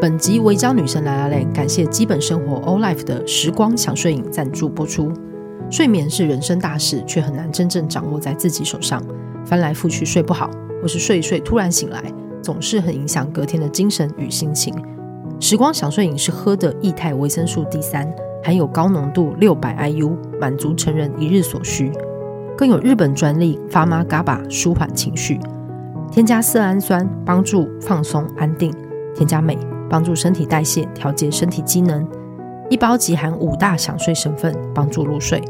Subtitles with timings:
[0.00, 5.12] 本集违章女生拉拉链，感谢基本生活 All Life 的时光想睡饮赞助播出。
[5.72, 9.02] 睡眠是人生大事，却很难真正掌握在自己手上。
[9.44, 10.48] 翻来覆去睡不好，
[10.80, 12.00] 或是睡一睡突然醒来，
[12.40, 14.72] 总是很影响隔天的精神与心情。
[15.40, 18.08] 时光想睡饮是喝的液态维生素 D 三，
[18.44, 21.90] 含有高浓度六百 IU，满足成人一日所需。
[22.56, 25.40] 更有日本专利 Pharma GABA 舒缓情绪，
[26.12, 28.72] 添加色氨酸帮助放松安定，
[29.12, 29.58] 添加镁。
[29.88, 32.06] 帮助身体代谢，调节身体机能。
[32.70, 35.42] 一包即含五大想睡成分，帮助入睡。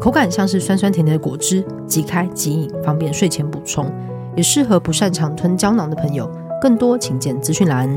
[0.00, 3.90] 口感像是酸酸甜甜的果汁，即开即饮，方便睡前补充，
[4.36, 6.30] 也适合不擅长吞胶囊的朋友。
[6.60, 7.88] 更多请见资讯栏。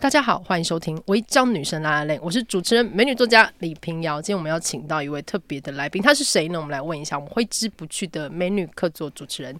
[0.00, 4.22] 大家好，欢迎收听《违章女生拉拉链》，我是主持人美女作家李平瑶。
[4.22, 6.60] 今天我们要请到一位特别的来宾，她是谁呢？
[6.60, 9.58] 我们来问一下我们挥之不去的美女客座主持人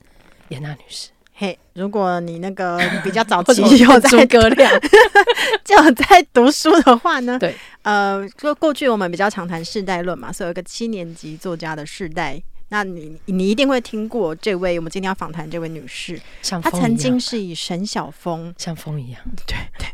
[0.50, 1.09] 严娜女士。
[1.34, 4.72] 嘿，如果你那个 比较早期有在诸葛亮，
[5.64, 7.36] 就在读书的话呢？
[7.36, 12.41] 对，呃，就过去我们比较常谈世代论嘛，所以有一个七年级作家的世代。
[12.71, 16.21] 那你你一定会听过这位，我们今天要访谈这位女士，
[16.62, 19.88] 她曾经是以沈小峰像风一样，对对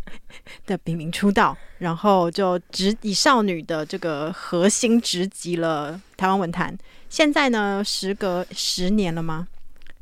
[0.66, 6.76] 的笔名出道，然后就直以少女的这个核心直击了台湾文坛。
[7.08, 9.48] 现在呢，时隔十年了吗？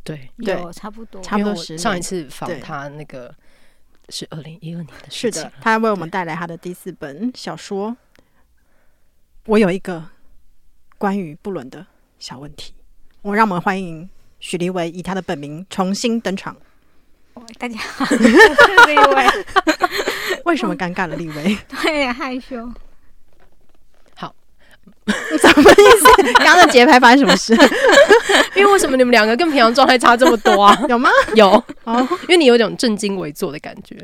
[0.05, 1.79] 对，对，差不多，差不多十年。
[1.79, 3.35] 上一次访他那个
[4.09, 7.97] 是二零一二年的事情，是的，她为我们带来他的第四本小说。
[9.47, 10.05] 我有一个
[10.99, 11.87] 关于布伦的。
[12.19, 12.73] 小问题，
[13.23, 14.09] 我让我们欢迎
[14.39, 16.57] 许立维以他的本名重新登场。
[17.59, 18.29] 大家好， 我是
[18.87, 20.12] 力威。
[20.47, 21.17] 为什么尴尬了？
[21.17, 22.69] 立威 对，害羞。
[24.17, 24.35] 好，
[25.07, 26.33] 什么意思？
[26.35, 27.55] 刚刚的节拍发生什么事？
[28.57, 30.77] 因为为什么你们两个跟平常状态差这么多啊？
[30.89, 31.11] 有吗？
[31.35, 31.51] 有
[31.85, 33.97] 哦，因为你有种正襟危坐的感觉。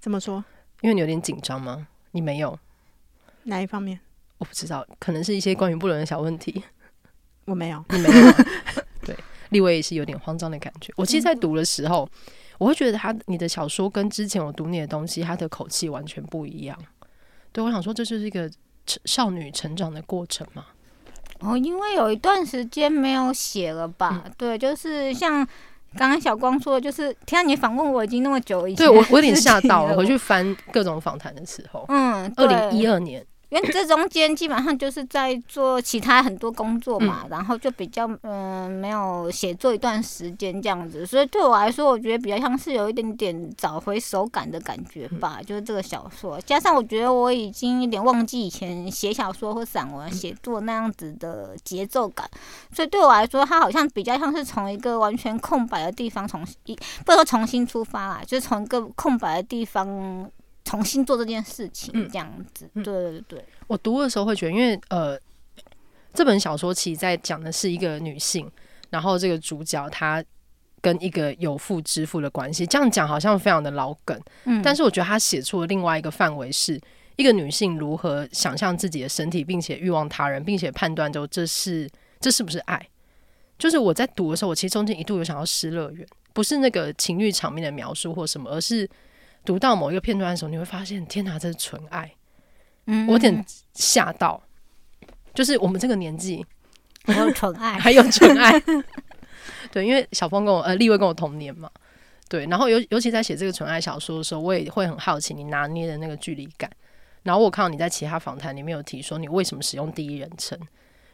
[0.00, 0.44] 怎么说？
[0.80, 1.86] 因为你有点紧张吗？
[2.12, 2.58] 你没有？
[3.44, 3.98] 哪一方面？
[4.38, 6.62] 我不知道，可能是一些关于不伦的小问题。
[7.44, 8.32] 我没有，你没有。
[9.04, 9.16] 对，
[9.48, 10.92] 立威也是有点慌张的感觉。
[10.96, 12.08] 我其实，在读的时候，
[12.58, 16.76] 我会觉得他你的小说跟之前我读你的东西，他的口气完全不一样。
[17.52, 18.50] 对，我想说，这就是一个
[19.04, 20.66] 少女成长的过程嘛。
[21.40, 24.22] 哦，因为有一段时间没有写了吧？
[24.26, 25.46] 嗯、对，就是像
[25.96, 29.96] 刚刚小光说的，就是听到你访问我已经那么久以前，对我我有点 吓到了。
[29.96, 33.24] 回去翻各种访谈的时候，嗯，二零一二年。
[33.50, 45.36] 因为这中间基本上就是在做其他很多工作嘛，嗯、然后就比较嗯、呃、没有写作一段时间这样子，所以对我来说，我觉得比较像是有一点点找回手感的感觉吧。
[45.38, 52.28] 嗯、就是这个小说，加上我觉得我已经有点忘记以前写小说或散文写作那样子的节奏感，
[52.72, 56.76] 所以对我来说，它好像比较像是从一个完全空白的地方重新，
[57.06, 60.30] 不说重新出发啦，就是从一个空白的地方。
[60.68, 63.44] 重新做这件事情，这样子，嗯、对对对。
[63.66, 65.18] 我读的时候会觉得，因为呃，
[66.12, 68.50] 这本小说其实在讲的是一个女性，
[68.90, 70.22] 然后这个主角她
[70.82, 76.78] 跟一个有妇之夫的关系，这样讲好像非常的老梗，嗯，但是我觉得她写出了另外一个范围，是
[77.16, 81.88] 一个女性如何想象自己的身体，并且欲望他人，并且判断就这是
[82.20, 82.86] 这是不是爱。
[83.58, 88.86] 就是我在读的时候，我其实中间一度有想要失乐园，不是那个情欲场面的描述或什么，而是。
[89.48, 92.12] 读到某一个片段的时候，你会发现，天哪，这是纯爱！
[92.84, 93.42] 嗯，我有点
[93.72, 94.38] 吓到，
[95.32, 96.44] 就是我们这个年纪
[97.06, 98.52] 还有纯爱，还有纯爱。
[99.72, 101.70] 对，因为小峰跟我呃，立威跟我同年嘛，
[102.28, 102.44] 对。
[102.44, 106.70] 然后尤尤其在写这个纯爱小说的时候，我也会很好奇你拿捏的那个距离感。
[107.22, 110.58] 然后我看到你在其他访谈里面有提说，你为什么使用第一人称？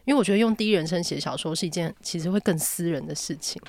[0.07, 3.63] 因为我觉得用第一人称写小说是一件其实会更私人的事情。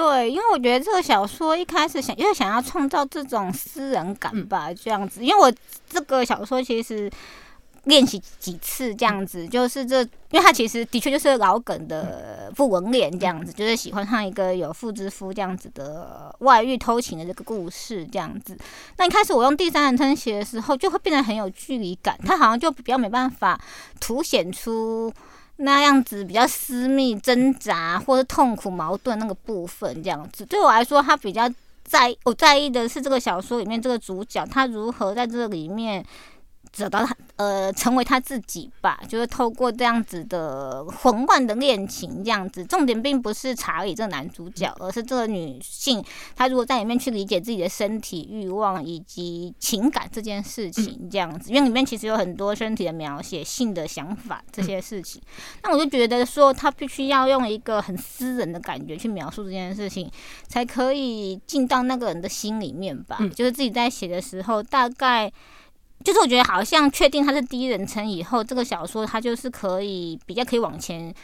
[0.00, 5.24] 对，因为我觉得这个小说一开始想，因为想要创造这种私人感吧，嗯、这样子。
[5.24, 5.52] 因为我
[5.88, 7.10] 这个小说其实。
[7.84, 18.54] 练习几次这样子，就是这，因为他其实的确就是老梗的不文恋这样子，就是喜欢上一个有妇之夫这样子的外遇偷情的这个故事这样子。
[18.98, 23.58] 那一开始我用第三人称写的时候，就会变得很有距离感，他好像就比较没办法
[23.98, 25.10] 凸显出
[25.60, 30.44] 那样子比较私密、挣扎或者痛苦、矛盾那个部分这样子。
[30.44, 31.48] 对我来说，他比较
[31.84, 36.04] 在我在意的是这个小说里面这个主角他如何在这里面。
[36.72, 42.64] 找到他，呃，成为他自己吧，就是透过这样子的混乱的恋情，这样子。
[42.64, 46.02] 重点并不是查理这个男主角，而是这个女性，
[46.36, 51.50] 她如果在里面去理解自己的身体欲望以及情感这件事情，这样子。
[51.50, 55.20] 因为里面其实有很多身体的描写、性的想法这些事情。
[55.64, 60.08] 那我就觉得说，他必须要用一个很私人的感觉去描述这件事情，
[60.46, 63.18] 才可以进到那个人的心里面吧。
[63.34, 65.32] 就是自己在写的时候，大概。
[66.02, 71.14] 就是我觉得好像确定他是第一人称以后，这个小说它就是可以比较可以往前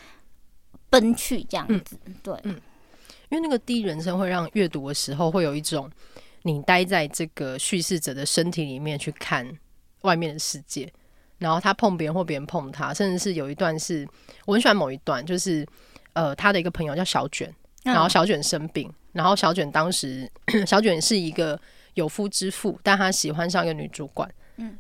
[0.91, 2.61] 奔去这样子，嗯、对，嗯，
[3.31, 5.91] 因为那个第一人称会让阅读的时候会有一种
[6.43, 9.51] 你待在这个叙事者的身体里面去看
[10.03, 10.93] 外面的世界，
[11.39, 14.07] 然后他碰别人或别人碰他，甚至是有一段是
[14.45, 15.67] 我很喜欢某一段，就是
[16.13, 17.51] 呃他的一个朋友叫小卷，
[17.83, 20.31] 然后小卷生病，然后小卷当时
[20.67, 21.59] 小卷是一个
[21.95, 24.31] 有夫之妇，但他喜欢上一个女主管。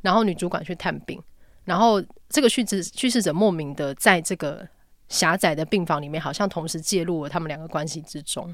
[0.02, 1.20] 然后女主管去探病，
[1.64, 4.66] 然后这个叙事叙事者莫名的在这个
[5.08, 8.48] 狭窄的病房里面，好像同时介入了他们两个关系之中，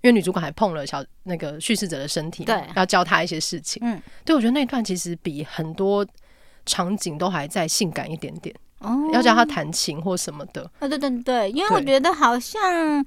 [0.00, 3.82] 因为女主管还碰了小那个叙事者的身体，对，要教他一些事情。
[3.84, 6.06] 嗯，对，我觉得那段其实比很多
[6.66, 8.54] 场景都还在性感一点点。
[8.80, 10.62] 哦，要教他弹琴或什么的。
[10.78, 13.04] 啊，对对对，因为我觉得好像。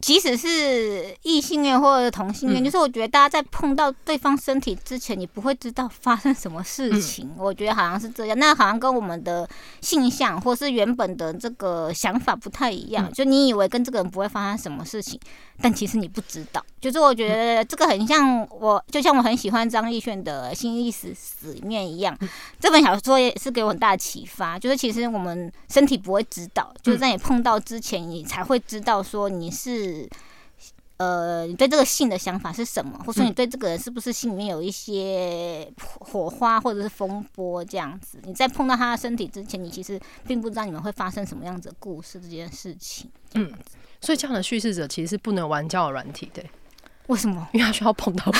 [0.00, 7.26] 即使是异性恋或者同性恋，嗯、就是我觉得大家在碰到对方身体之前，你不会知道发生什么事情。
[7.28, 9.48] 嗯、我觉得好像是这样，那好像跟我们的
[9.80, 13.06] 性向或是原本的这个想法不太一样。
[13.06, 15.18] 嗯、就你以为跟这个人不会发生什么事情，
[15.62, 16.62] 但其实你不知道。
[16.80, 22.28] 就是我觉得这个很像我，就像我很喜欢张艺轩的《新意识死》里面一样，嗯、
[22.60, 24.58] 这本小说也是给我很大的启发。
[24.58, 29.73] 就是其实我们身体不会知道，就是在你碰到之前，你才会知道说你是，
[30.96, 38.18] 呃，你对这个性的想法是什么，或者说你对这个人是不是心里面有一些火花或者是风波这样子。
[38.24, 43.10] 你在碰到他的身体之前，你其实并不知道你们会发生什么样子的故事这件事情。
[43.34, 43.52] 嗯，
[44.00, 46.42] 所以这样的叙事者其实是不能玩交友软体的。
[47.08, 47.46] 为什么？
[47.52, 48.32] 因为他需要碰到，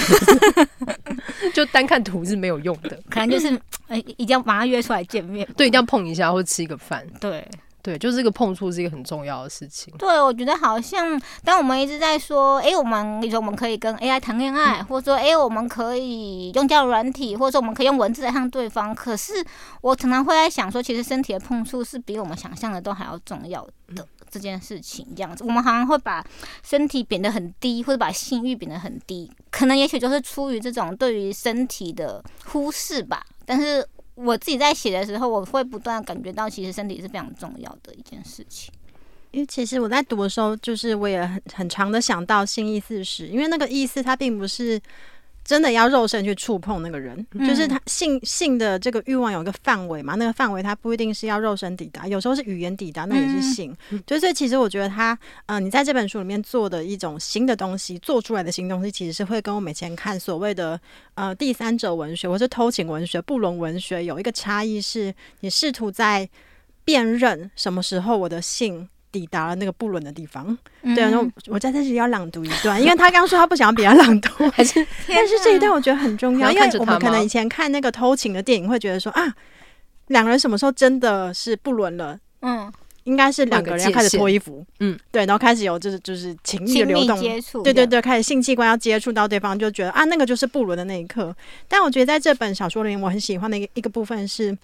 [1.53, 2.99] 就单看图是没有用的。
[3.11, 3.55] 可能就是，
[3.89, 5.47] 哎、欸，一定要把他约出来见面。
[5.55, 7.07] 对，一定要碰一下或者吃一个饭。
[7.21, 7.47] 对，
[7.85, 9.93] 对，就是这个碰触是一个很重要的事情。
[9.99, 18.95] 对，我觉得好像当我们一直在说，哎、欸，我们你说我们可以跟 AI 谈恋爱，嗯、或者说，哎、欸，我们可以用交友软体，或者说我们可以用文字来向对方。
[18.95, 19.35] 可是
[19.83, 23.73] 我常常会在想说，其实身体的碰触是比我们想象的都还要重要的。
[23.89, 23.97] 嗯
[24.31, 26.25] 这件事情这样子，我们好像会把
[26.65, 33.25] 身体贬得很低，或者把性欲贬得很低，可能也许就是出于这种对于身体的忽视吧。
[33.47, 38.73] 但是我自己在写的时候，我会不断感觉到，其实身体是非常重要的一件事情。
[39.31, 44.81] 因为其实我在读的时候，就是我也很很长的想到新意四十，因为那个意思它并不是。
[45.45, 50.15] 真的要肉身去触碰那个人，嗯、就是他性性的这个欲望有一个范围嘛？
[50.15, 53.77] 那个范围它不一定是要肉身抵达，有时候是语言抵达，那也是性。
[53.91, 60.81] 嗯、所以其实我觉得他，呃，你在这本书里面做的一种新的东西，做出来的新东西，其实是会跟我们以前看所谓的
[61.15, 66.27] 呃第三者文学或是偷情文学、不伦文学有一个差异，是你试图在
[66.85, 68.89] 辨认什么时候我的性。
[69.15, 79.33] 抵达了那个不伦的地方，嗯、对，然后我在这里要朗读一段，因为他刚刚说他不想要别人朗读，还是，但是这一段我觉得很重要，因为我们可能以前看那个偷情的电影会觉得说啊，
[80.09, 82.19] 两个人什么时候真的是不伦了？
[82.43, 82.73] 嗯，
[83.05, 91.33] 应该是两个人要开始脱衣服，嗯，对，然后开始有就是就是情欲的流动，接触，对对对，开始性器官要接触到对方，就觉得啊，那个就是不伦的那一刻。
[91.69, 94.59] 但我觉得在这本小说里面，我很喜欢的一个一个部分是，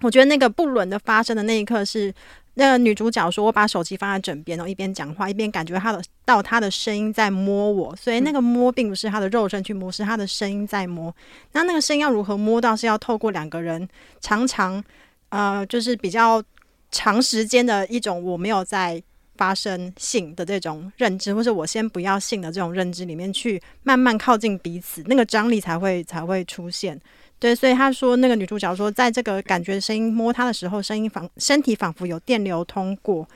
[0.00, 2.12] 我觉得那个不伦的发生的那一刻是。
[2.58, 11.14] 那女主角说：“我把手机放在枕边，然后一边讲话，一边感觉她的到她的声音在摸我，所以那个摸并不是她的肉身去摸，是她的声音在摸。
[11.52, 12.74] 那那个声音要如何摸到？
[12.74, 13.86] 是要透过两个人
[14.22, 14.82] 常常
[15.28, 16.42] 呃，就是比较
[16.90, 19.02] 长时间的一种我没有在
[19.36, 26.98] 发生性的这种认知，或者我先不要性的这种认知里面去慢慢靠近彼此，那个张力才会才会出现。”
[27.38, 33.28] 对，所以他说，那个女主角说，在这个感觉声音摸她的时候，声音仿身体仿佛有电流通过，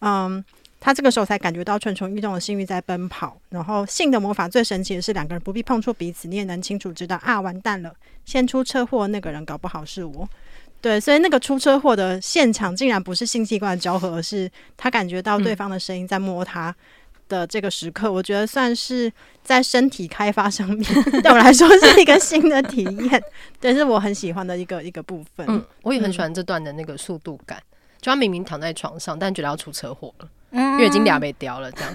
[0.00, 0.42] 嗯，
[0.78, 3.36] 他这个时候才感觉到蠢蠢欲动的性欲在奔跑。
[3.50, 7.92] 然后性的魔法最神奇的是，两个人不必碰触彼此，你也能清楚知道啊，完蛋了，
[8.24, 10.28] 先出车祸那个人搞不好是我。
[10.80, 16.72] 对，所以那个出车祸的现场竟然不是性器官的交合，而是他感觉到对方的声音在摸他
[17.28, 19.12] 的这个时刻，嗯、我觉得算是
[19.44, 20.82] 在身体开发上面
[21.22, 23.22] 对我来说是一个新的体验，
[23.60, 25.46] 对，是我很喜欢的一个一个部分。
[25.48, 31.94] 嗯，我也很喜欢这段的那个速度感，嗯、就他明明躺在床上，但觉得要出车祸了，嗯、因为已经俩被叼了这样。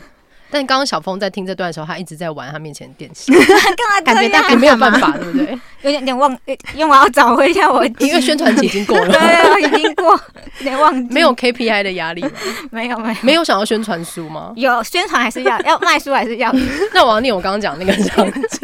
[0.54, 3.34] 但刚刚小峰在听这段的时候，他一直在玩他面前的电器，
[4.06, 5.60] 感觉但也没有办法， 对不对？
[5.82, 6.32] 有点点忘，
[6.76, 10.12] 因为我要找回一下我，因为宣传期已经过了， 对，已经过，
[10.60, 11.12] 有点忘记。
[11.12, 12.30] 没有 KPI 的压力吗？
[12.70, 14.54] 没有，没有，没有想要宣传书吗？
[14.56, 16.54] 有宣传还是要要卖书还是要？
[16.94, 18.60] 那我要念我刚刚讲那个这样子，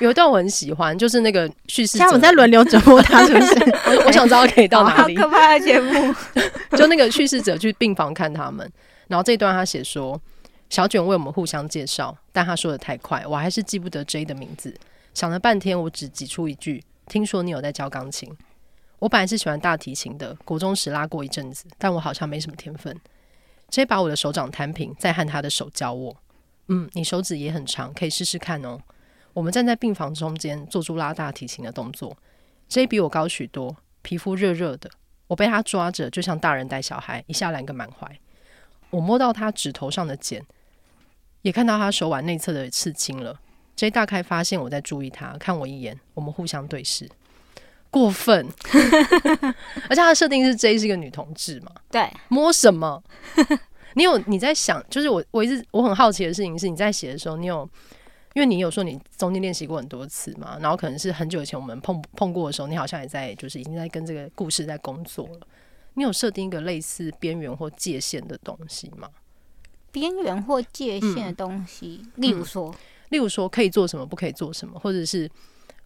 [0.00, 3.54] 有一段我很喜欢，就是那个叙事者，像我在轮流折磨他，是不是？
[3.86, 5.14] 我我想知道可以到哪里？
[5.16, 6.14] 可怕的节目，
[6.76, 8.70] 就那个叙事者去病房看他们，
[9.08, 10.20] 然后这一段他写说。
[10.74, 14.76] 小卷为我们互相介绍，但他说得太快，我还是记不得 J 的名字。
[15.14, 18.28] 想了半天，我只挤出一句：“听说你有在教钢琴。”
[18.98, 23.00] 我本来是喜欢大提琴的，国中时拉过一阵子，但我好像没什么天分。
[23.68, 26.16] J 把我的手掌摊平，再和他的手教我。
[26.66, 28.80] 嗯，你手指也很长，可以试试看哦。
[29.32, 32.16] 我们站在病房中间，做出拉大提琴的动作。
[32.68, 34.90] J 比我高许多，皮肤热热的，
[35.28, 38.18] 我被他抓着，就像大人带小孩，一下揽个满怀。
[38.90, 40.44] 我摸到他指头上的茧，
[41.44, 43.38] 也看到他手腕内侧的刺青了。
[43.76, 47.06] J 大概发现我在注意他，看我一眼，我们互相对视。
[47.90, 48.48] 过分，
[49.88, 51.70] 而且他的设定是 J 是一个女同志嘛？
[51.90, 53.02] 对，摸什么？
[53.94, 57.68] 你有你在想，就是我我一直我很好奇的事情是，你在写的时候，你有
[58.32, 65.46] 因为你有说你中间练习过很多次嘛，然后可能是很久以前我们碰碰过的时候，你好像也在就是已经在跟这个故事在工作了。
[65.94, 69.08] 你有设定一个类似边缘或界限的东西吗？
[69.94, 72.74] 边缘或界限的东西，嗯、例如说、嗯，
[73.10, 75.30] 例如说可以做什么，不可以做什么，或者是，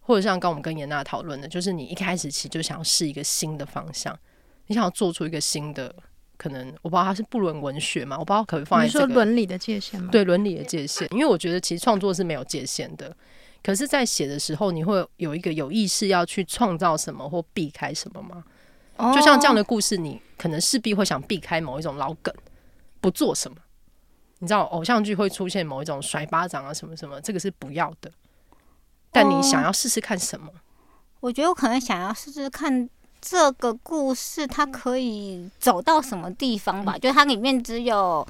[0.01, 4.17] 或者像刚我们跟严娜讨论的，就是你一开始其实就想要试一个新的方向，
[4.65, 5.93] 你想要做出一个新的，
[6.37, 10.09] 可能我不知道它是不伦文学嘛，我不知道可不可以放在说伦理的界限吗？
[10.11, 13.15] 对，伦理的界限，因为我觉得其实创作是没有界限的，
[13.61, 18.43] 可是，在写的时候，你会有一个有意识要去创造什么或避开什么吗？
[19.13, 22.33] 就像这样的故事，你可能势必会想避开某一种老梗，
[22.99, 23.55] 不做什么。
[24.39, 28.11] 你知道，偶像剧会出现某一种甩巴掌啊，什么什么，这个是不要的。
[29.11, 30.49] 但你想要试试看什么？
[31.19, 32.89] 我觉得我可能想要试试看
[33.21, 36.97] 这个故事，它可以走到什么地方吧。
[36.97, 38.27] 就它里面只有。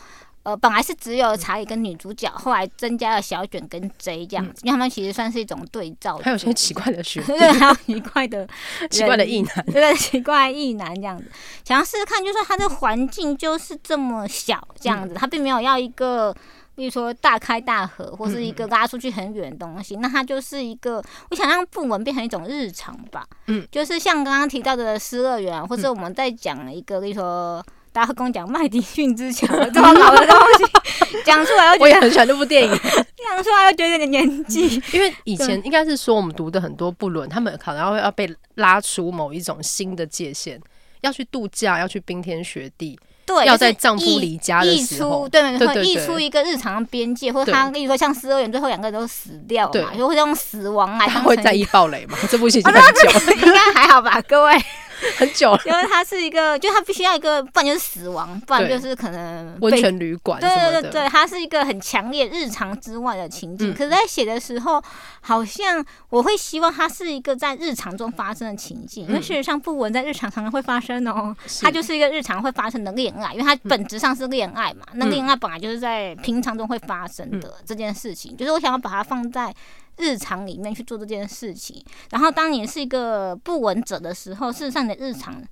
[0.49, 6.17] 呃，本来是只有查理跟女主角，后来增加了小卷跟 J 这样子，嗯、因为他们其实算是一种对照。
[6.17, 8.47] 还有些奇怪的学，对， 还有奇怪的
[8.89, 11.25] 奇怪的异男，对，奇怪异男这样子。
[11.63, 16.35] 想要试试看，就是说他的环境就是这么小这样子，他并没有要一个，
[16.73, 19.95] 比如说大开大合，或是一个拉出去很远的东西。
[19.97, 23.23] 嗯、那它就是一个，我想让不文变成一种日常吧。
[23.45, 27.63] 嗯，就是像刚刚提到的失乐园，或者我们在讲一个，例如说。
[27.91, 34.81] 大家会跟我讲麦迪逊之墙这么老的东西， 讲出来我也很喜欢这部电影，讲出来又觉得有点年纪。
[34.93, 40.59] 因为以前应该是说我们读的很多不伦，他们可能要要被拉出某一种新的界限，
[41.01, 51.07] 要去度假，要去冰天雪地，对，要在丈夫离家的时候，对，对，对，溢出一个日常的边界，或者他，跟你说像失乐园最后两个人都死掉嘛，就会用死亡来。
[51.07, 52.17] 他会在意暴雷吗？
[52.29, 53.09] 这部戏很久，
[53.47, 54.53] 应该还好吧，各位。
[55.17, 60.39] 很久了，因为它是一个，就它必须要一个，不然就是死亡，不然就是可能温泉旅馆。
[60.39, 63.71] 对对对对，它是一个很强烈日常之外的情景。
[63.71, 64.83] 嗯、可是，在写的时候，
[65.21, 71.35] 好像我会希望它是一个在日常中发生的情景，嗯、因为事实上，不文在日常常常会发生哦。
[71.61, 74.85] 它就是一个日常会发生的恋爱，因为它本质上是恋爱嘛。
[74.93, 79.53] 嗯、那恋爱本来就是在平常中会发生的这件事情，嗯、就是我想要把它放在。
[79.99, 85.43] 日常里面去做这件事情，然后当你是一个不文者的时候，事实上你的日常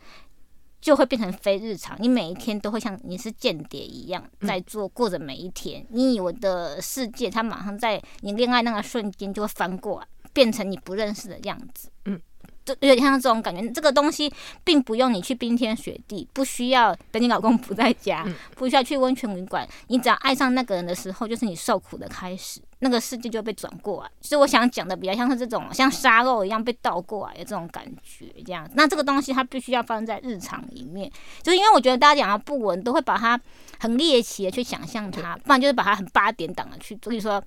[0.81, 1.95] 就会变成非日常。
[1.99, 5.85] 你每一天都会像你是间谍一样在做过着每一天。
[5.89, 11.91] 你以为的世界，它马上在你恋爱那个瞬间就会翻过来，变成你不认识的样子。
[12.05, 12.19] 嗯。
[12.67, 14.31] 就有点像这种感觉，这个东西
[14.65, 24.09] 并不用你去冰天雪地，不需要等你老公不在家，不需要去温泉旅馆，你只要爱上那个人的时候，就是你受苦的开始，那个世界就被转过来。
[24.19, 28.69] 所以我想讲的比较像是这种像沙漏一样被倒过来的这种感觉，这样。
[28.73, 31.09] 那这个东西它必须要发生在日常里面，
[31.41, 33.39] 就是因为我觉得大家讲到不稳，都会把它
[33.79, 37.41] 很猎奇的去想象它，不然就是把它很八点档的去，所以说。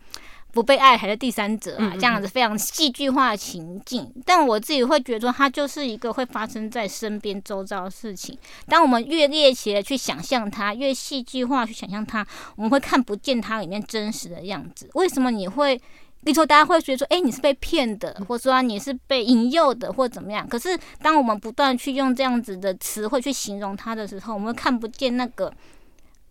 [0.53, 4.13] 不被爱还是第三者啊，这样子非常戏剧化的情境。
[4.25, 8.37] 但我自己会觉得说，它就是一个会发生在身边周遭的事情。
[8.67, 12.27] 当我们越猎奇的去想象它，越戏剧化去想象它，
[12.57, 14.89] 我们会看不见它里面真实的样子。
[14.95, 15.81] 为什么你会？
[16.23, 20.47] 比如说，大家会觉得说，哎、欸，你是被骗的，或者说你是被引诱的，或者怎么样？
[20.47, 25.51] 可是，当我们不断去用这样子的词汇去形容它的时候，我们看不见那个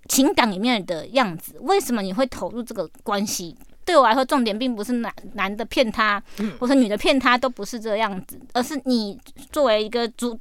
[0.07, 1.55] 情感里面的样子。
[1.61, 3.57] 为什么你会投入这个关系？
[3.89, 6.21] 对我来说，重点并不是男男的骗他，
[6.59, 9.19] 或者女的骗他，都不是这样子，而是你
[9.51, 10.39] 作为一个主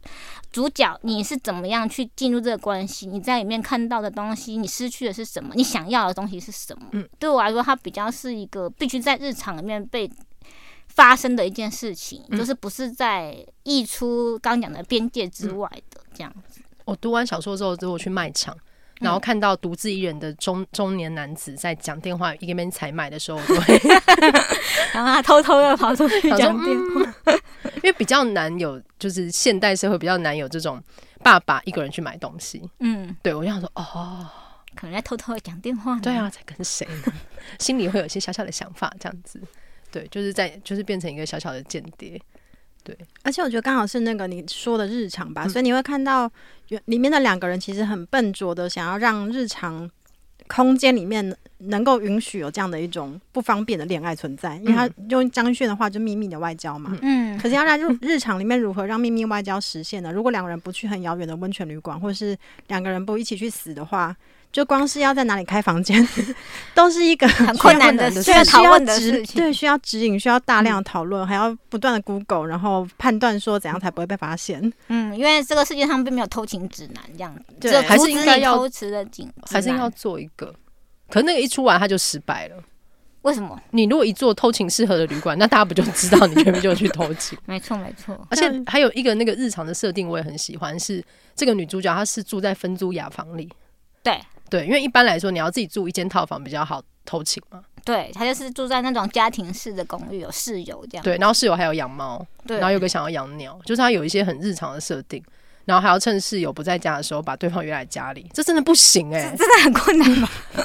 [0.53, 3.07] 主角，你是怎么样去进入这个关系？
[3.07, 5.55] 你在里面看到的东西，你失去的是什么？
[5.55, 7.03] 你想要的东西是什么？
[7.19, 10.11] 对我来说，它比较是一个必须在日常里面被
[10.89, 16.61] 发生的一件事情，就是不是在溢出刚讲的边界之外的这样子。
[16.85, 18.55] 我读完小说之后，之后去卖场。
[19.01, 23.79] 然后看到独自一人的中中年男子在讲电话，一边采买的时候，我就会
[24.93, 27.41] 然后他偷偷的跑出去讲电话，嗯，
[27.77, 30.83] 因为比较难有，就是现代社会比较难有这种
[31.23, 32.69] 爸爸一个人去买东西。
[32.81, 34.27] 嗯，对，我就想说，哦，
[34.75, 35.99] 可能在偷偷的讲电话。
[36.01, 37.13] 对啊，在跟谁呢？
[37.59, 39.41] 心里会有一些小小的想法，这样子。
[39.91, 42.21] 对，就是在就是变成一个小小的间谍。
[42.85, 46.31] 对，而且我觉得刚好是那个你说的日常吧，嗯、所以你会看到
[46.87, 49.91] 里面的两个人其实很笨拙的想要让日常
[50.47, 60.13] 空间里面能够允许有这样的一种不方便的恋爱存在，因为他用张轩的话就秘密的外交嘛，嗯，可是要在日日常里面如何让秘密外交实现呢？
[60.13, 62.37] 如果两个人不去很遥远的温泉旅馆，或是
[62.69, 64.17] 两个人不一起去死的话。
[64.51, 66.07] 就光是要在哪里开房间，
[66.75, 69.41] 都是一个很困难的、需要讨论的事情。
[69.41, 74.73] 对，需要指引，需要大量的讨论，还要不断的 Google，然后判断说怎样才不会被发现。
[74.89, 80.53] 嗯，因为这个世界上并没有偷情指南这样子，对，还是应该要偷吃的警，还是要做一个。
[81.11, 82.57] 可那个一出完，他就失败了。
[83.23, 83.61] 为什么？
[83.73, 87.39] 你如果一做偷情适合的旅馆，那大家不就知道你全部就去偷情？
[87.45, 88.19] 没错，没错。
[88.31, 93.51] 而且还有一个那个日常的设定，我也很喜欢，是这个女主角她是住在分租雅房里。
[94.03, 94.19] 对。
[94.51, 97.63] 对，因为一般来说，你要自己住一间套房比较好偷情嘛。
[97.85, 101.03] 对，他就是住在那种家庭式的公寓，有室友这样。
[101.03, 105.23] 对，然后室友还有养猫，对，然后有个想要养鸟，就是他有一些很日常的设定，
[105.69, 110.27] 然后还要趁室友不在家的时候把对方约来家里，这真的不行哎、欸，真的很困难吗？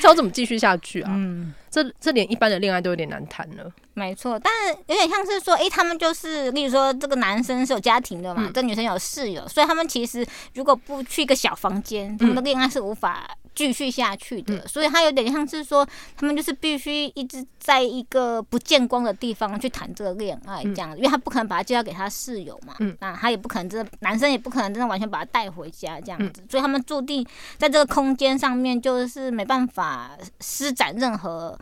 [0.00, 1.10] 这要怎么继续下去啊？
[1.12, 3.68] 嗯，这这连一般的恋爱都有点难谈了。
[3.92, 13.28] 没错，但是有点像是说，哎、欸，他们就是，例如说，这个男生是有家庭的嘛，嗯、这女生有室友，所以他们其实如果不去一个小房间，他们的恋爱是无法
[13.66, 14.54] 继续下去的。
[14.54, 27.26] 嗯、所以他有点像是说，他们就是必须一直在一个不见光的地方去谈这个恋爱，这样，嗯、因为他不可能把他介绍给他室友嘛，嗯，那他也不可能真的，男生也不可能真的完全把他带回家这样子，嗯、所以他们注定
[27.58, 31.58] 在这个空间上面就是没办法施展任何。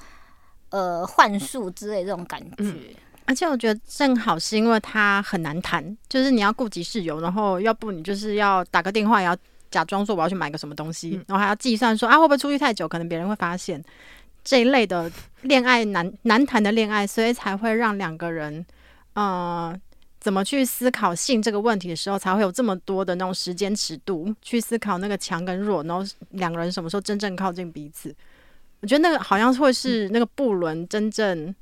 [0.70, 2.78] 呃，幻术之类这种感觉，嗯，
[3.24, 9.34] 而且我觉得正好是因为他很难谈，就是你要顾及室友，然后要不你就是要打个电话，也要
[9.70, 13.82] 假装说我要去买个什么东西，嗯、然后还要计算说啊会不会出去太久，可能别人会发现
[14.42, 15.10] 这一类的
[15.42, 18.64] 恋爱难难谈的恋爱，所以才会让两个人，
[19.14, 19.78] 呃，
[20.20, 28.14] 怎么去思考性这个问题的时候，才会有这么多的那种时间尺度去思考那个强跟弱，然后两个人什么时候真正靠近彼此。
[28.80, 31.54] 我觉得那个好像会是那个布伦真正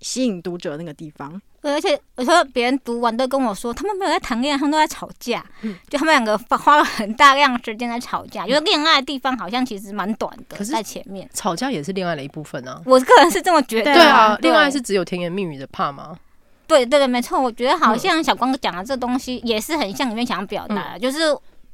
[0.00, 1.40] 吸引读者那个地方。
[1.62, 5.44] 对，而且有时候别人读完都跟我说，他们没有在谈恋爱，他们都在吵架。
[5.62, 12.82] 嗯，就他们两个花了很大量时间在吵架，因为恋爱的地方好像其实蛮短的，可是在前面吵架也是恋爱的一部分啊。
[12.84, 13.94] 我个人是这么觉得。
[13.94, 16.16] 对啊，恋爱是只有甜言蜜语的怕吗？
[16.66, 17.40] 对对对，没错。
[17.40, 21.18] 我觉得好像小光讲的这东西也是很像里面想要表达的，嗯、就是。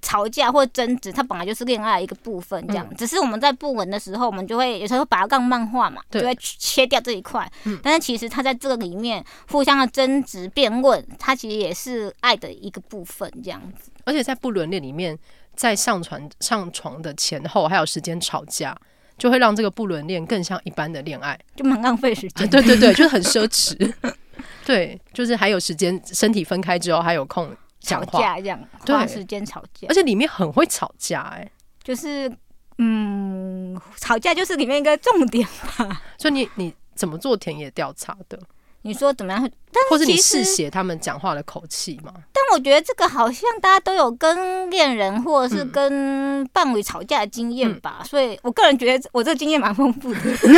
[0.00, 2.86] 吵架或争执，它本来就是恋爱的一个部分，这样。
[2.90, 7.50] 嗯、只是我们在不稳的时候，我们就会有时候会把它当漫画嘛，就会切掉这一块。
[7.64, 13.90] 嗯、但是其实它在这个里面互相的争执、辩论，它其实也是爱的一个部分，这样子。
[14.04, 15.18] 而且在不伦恋里面，
[15.54, 18.76] 在上床上床的前后还有时间吵架，
[19.18, 22.50] 就会让这个不伦恋更像一般的恋爱，就蛮浪费时间、啊。
[22.50, 23.92] 对对对，就是很奢侈。
[24.64, 27.50] 对，就是还有时间，身体分开之后还有空。
[27.80, 32.30] 吵架这样，花时间吵架，而且里面很会吵架哎、欸，就是
[32.78, 36.02] 嗯，吵架就是里面一个重点吧。
[36.18, 38.38] 所以你你怎么做田野调查的？
[38.82, 39.50] 你说怎么样？
[39.90, 42.12] 或者你试写他们讲话的口气吗？
[42.32, 50.54] 但我觉得这个好像大家都有跟恋人或者是跟伴侣吵架的经验吧，嗯、所以我个人觉得我这个经验蛮丰富的， 所以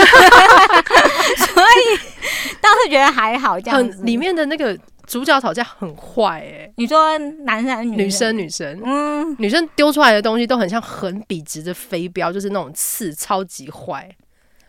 [2.61, 4.03] 倒是觉得还好这样子。
[4.03, 4.79] 里面的那个。
[5.07, 8.37] 主角吵架很坏哎、欸，你说男生女生？
[8.37, 14.09] 女生，女生，嗯，女生丢出来的东西都很像很笔直的飞镖，就是那种刺，超级坏。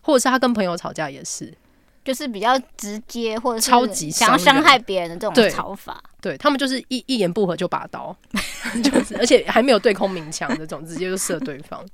[0.02, 1.54] 或者是他跟朋友吵架也是，
[2.04, 6.02] 就是比较直接，或者是超级想要伤害别人的这种吵法。
[6.20, 8.16] 对，对他们就是一一言不合就拔刀，
[8.84, 11.86] 就是而且还没有对空鸣枪这种，直接就射对方。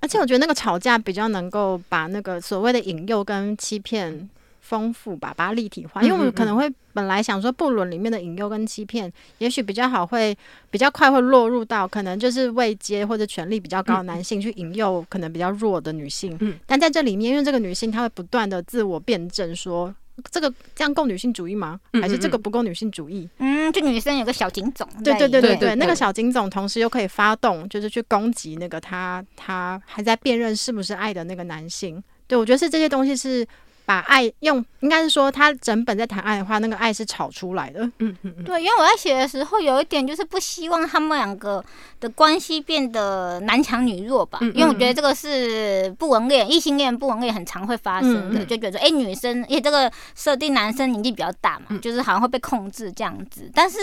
[0.00, 4.28] 而且我觉得那个吵架比较能够把那个所谓的引诱跟欺骗
[4.68, 6.02] 丰富吧，把它立体化。
[6.02, 10.36] 因为我们可能会本来想说，不伦里面的引诱跟欺骗，也许比较好，会
[10.70, 16.36] 比较快会落入到可能就是位阶或者权力比较高的男性去引诱可能比较弱的女性。
[16.40, 19.94] 嗯但在这里面，因为这个女性她会不断的自我辩证说。
[20.32, 21.78] 这个这样够女性主义吗？
[22.02, 23.28] 还是这个不够女性主义？
[23.38, 32.02] 嗯，就女生有个小警总，对对对对对，那个小警总同时又可以发动，就是去攻击那个他他还在辨认是不是爱的那个男性。
[32.26, 33.46] 对，我觉得是这些东西是。
[33.88, 37.80] 把爱用，应该是说他整本在谈爱的话，那个爱是吵出来的。
[38.00, 41.64] 嗯嗯嗯，对，因为我在写的时候有一点就是不希望他们两个
[41.98, 53.78] 的关系变得男强女弱吧，嗯嗯，因为我觉得这个是不文恋、异性恋不文恋很常会发生的，嗯嗯，就觉得哎、欸，女生，因为这个设定男生年纪比较大嘛，嗯、就是好像会被控制这样子，但是。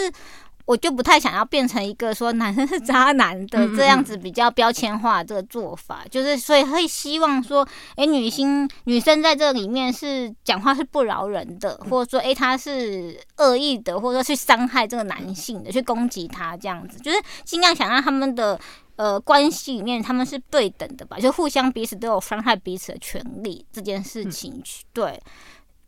[0.66, 18.58] 我就不太想要变成一个说男生是渣男的这样子比较标签化这个做法，就是所以会希望说，哎、欸，女性女生在这里面是讲话是不饶人的，或者说，哎、欸，她是恶意的，或者说去伤害这个男性的，去攻击他这样子，就是尽量想让他们的
[18.96, 24.60] 呃关系里面他们是对等的吧，就互相彼此都有伤害彼此的权利这件事情，
[24.92, 25.22] 对，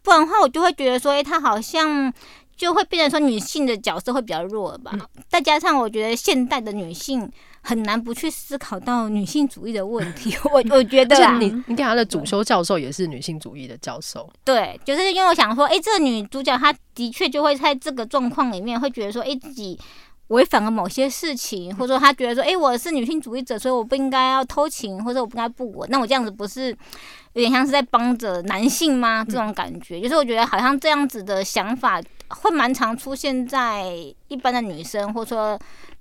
[0.03, 2.15] 不然的话我就会觉得说，诶、欸，他好像。
[2.59, 7.31] 就会变成说女性的角色会比较弱吧，嗯、再加上我觉得现代的女性
[7.63, 10.37] 很难不去思考到女性主义的问题。
[10.53, 19.79] 我我觉得啊，你你给他的主修教授也是女性主义的教授，对，就是因为我想说，哎、欸，这个女主角她的确就会在这个状况里面会觉得说，哎、欸，自己。
[20.29, 25.89] 违反了某些事情，或者说他觉得说，哎、欸，我是女性主义者，所以我不应该要偷情，或者我不应该不稳。
[25.91, 26.69] 那我这样子不是
[27.33, 29.25] 有点像是在帮着男性吗？
[29.25, 33.85] 这种感觉，就是我觉得好像这样子的想法会蛮常出现在
[34.29, 35.59] 一般的女生，或者说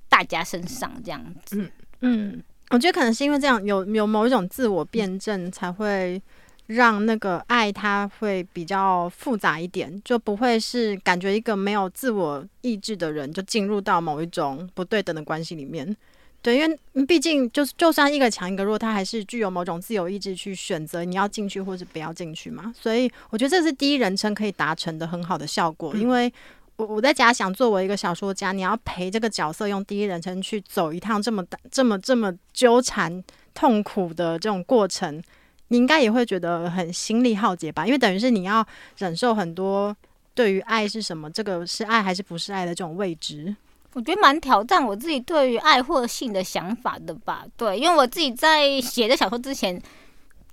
[0.09, 1.57] 大家身上这样子。
[1.57, 6.21] 嗯嗯，我觉得可能是因为这样有有某一种自我辩证才会。
[6.67, 15.95] 让那个爱它会比较复杂一点，就不会是感觉一个没有自我意志的人就进入到某一种不对等的关系里面。
[16.41, 22.73] 对，因为毕竟就是就算一个强一个弱，他还是具有某种自由意志去选择你要进去或是不要进去嘛。
[22.77, 25.95] 所以我觉得这是第一人称可以达成的很好的效果。
[25.95, 26.31] 因为
[26.75, 35.21] 我我在假想，作为一个小说家，你要陪这个角色用第一人称去走一趟这么大、这么这么纠缠、痛苦的这种过程。
[35.69, 37.85] 你应该也会觉得很心力耗竭吧？
[37.85, 38.65] 因为等于是你要
[38.97, 39.95] 忍受很多
[40.33, 43.55] 对于爱是什么，这个是爱还是不是爱的这种未知。
[43.93, 47.45] 我觉得蛮挑战我自己对于爱或性的想法的吧。
[47.55, 49.81] 对，因为我自己在写这小说之前。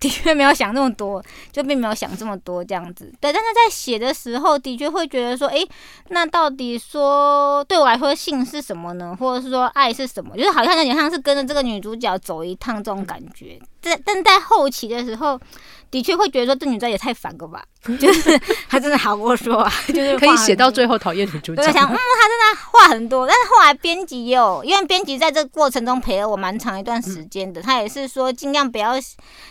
[0.00, 3.12] 的确没有想那么多，就并没有想这么多这样子。
[3.20, 5.66] 对，但是在写的时候，的确会觉得说，诶，
[6.08, 9.16] 那到底说对我来说，性是什么呢？
[9.18, 10.36] 或者是说爱是什么？
[10.36, 13.58] 就是好像有点像是跟着这个女主角走一趟这种感觉。
[13.80, 15.40] 在但在后期的时候。
[15.94, 17.64] 的确会觉得说，这女主角也太烦了吧，
[18.00, 18.36] 就是
[18.68, 21.62] 她真的好啰嗦啊， 就是可以写到最后讨厌女主角。
[21.62, 28.94] 我想，嗯，她真的话很多，但是后来编辑也有，因为编辑在这个过程中陪了我蛮长一段时间的，他也是说尽量不要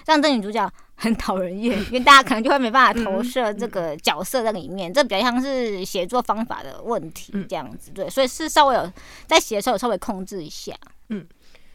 [0.05, 8.91] 让这女主角很讨人厌，因为大家可能就会没办法投射这个角色在里面，这比较像是写作方法的问题这样子，对，所以是稍微有
[9.25, 10.73] 在写的时候稍微控制一下，
[11.07, 11.25] 嗯，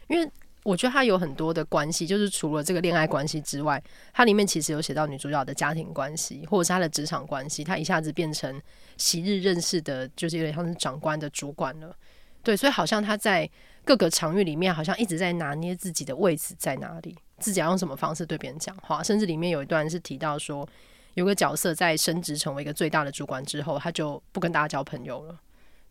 [0.09, 0.29] 因为。
[0.63, 3.81] 我觉得它有很多的关系，就是除了这个恋爱关系之外，
[4.13, 7.63] 它里面其实有写到女主角的家庭关系，或者是她的职场关系。
[7.63, 8.61] 她一下子变成
[8.97, 11.95] 昔日认识的，就是有点像是长官的主管了。
[12.43, 13.49] 对，所以好像她在
[13.85, 19.01] 各个场域里面，好像一直在拿捏自己的位置在哪里，自己要用什么方式对别人讲话。
[19.01, 20.67] 甚至里面有一段是提到说，
[21.13, 25.39] 有个角色在升职成为一个最大的主管之后，他就不跟大家交朋友了。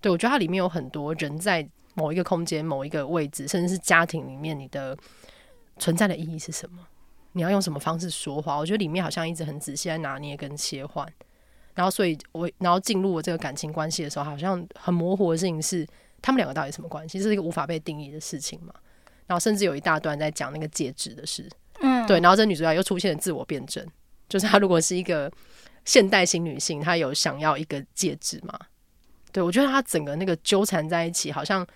[0.01, 1.67] 对，我觉得它里面有很多人在。
[1.99, 4.97] 某一个空间、某一个位置，甚至是家庭里面，你的
[5.81, 6.79] 存在的意义是什么？
[7.33, 8.57] 你要用什么方式说话？
[8.57, 11.05] 我觉得里面好像一直很仔细在拿捏跟切换。
[11.75, 15.85] 然后，所以我然后进入我这个感情关系的时候，好像很模糊的事情是，
[16.23, 17.19] 他们两个到底什么关系？
[17.19, 18.73] 这是一个无法被定义的事情嘛？
[19.27, 21.49] 然后，甚至有一大段在讲那个戒指的事。
[21.81, 22.21] 嗯，对。
[22.21, 23.85] 然后，这女主角又出现了自我辩证，
[24.29, 25.31] 就是她如果是一个
[25.85, 28.57] 现代型女性，她有想要一个戒指吗？
[29.33, 31.67] 对，我觉得她整个那个纠缠在一起，好像。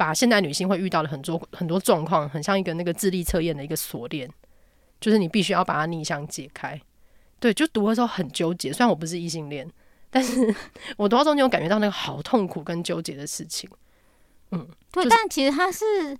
[0.00, 4.26] 把现代女性会遇到的很多很多状况，很像一个那个智力测验的一个锁链，
[4.98, 6.80] 就是你必须要把它逆向解开。
[7.38, 8.72] 对，就读的时候很纠结。
[8.72, 9.70] 虽然我不是异性恋，
[10.08, 10.54] 但是
[10.96, 13.68] 我读到中间，我感觉到那个好痛苦跟纠结的事情。
[14.52, 16.16] 嗯，对，就是、但其实它是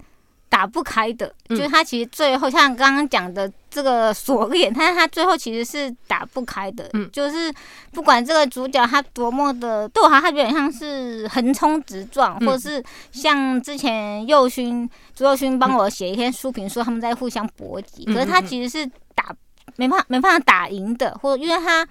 [0.50, 6.90] 打不开的，嗯、就是他其实最后像刚刚讲的这个锁链， 但是他最后其实是打不开的。
[6.92, 7.50] 嗯，就是
[7.92, 18.84] 不管这个主角他多么的，对我好像他有点像是横冲直撞，嗯、或者是像之前佑勋、朱佑勋帮我写一篇书评说他们在互相搏击，嗯、可是他其实是
[19.14, 19.34] 打。
[19.80, 21.82] 没办法，没办法打赢的，或因为他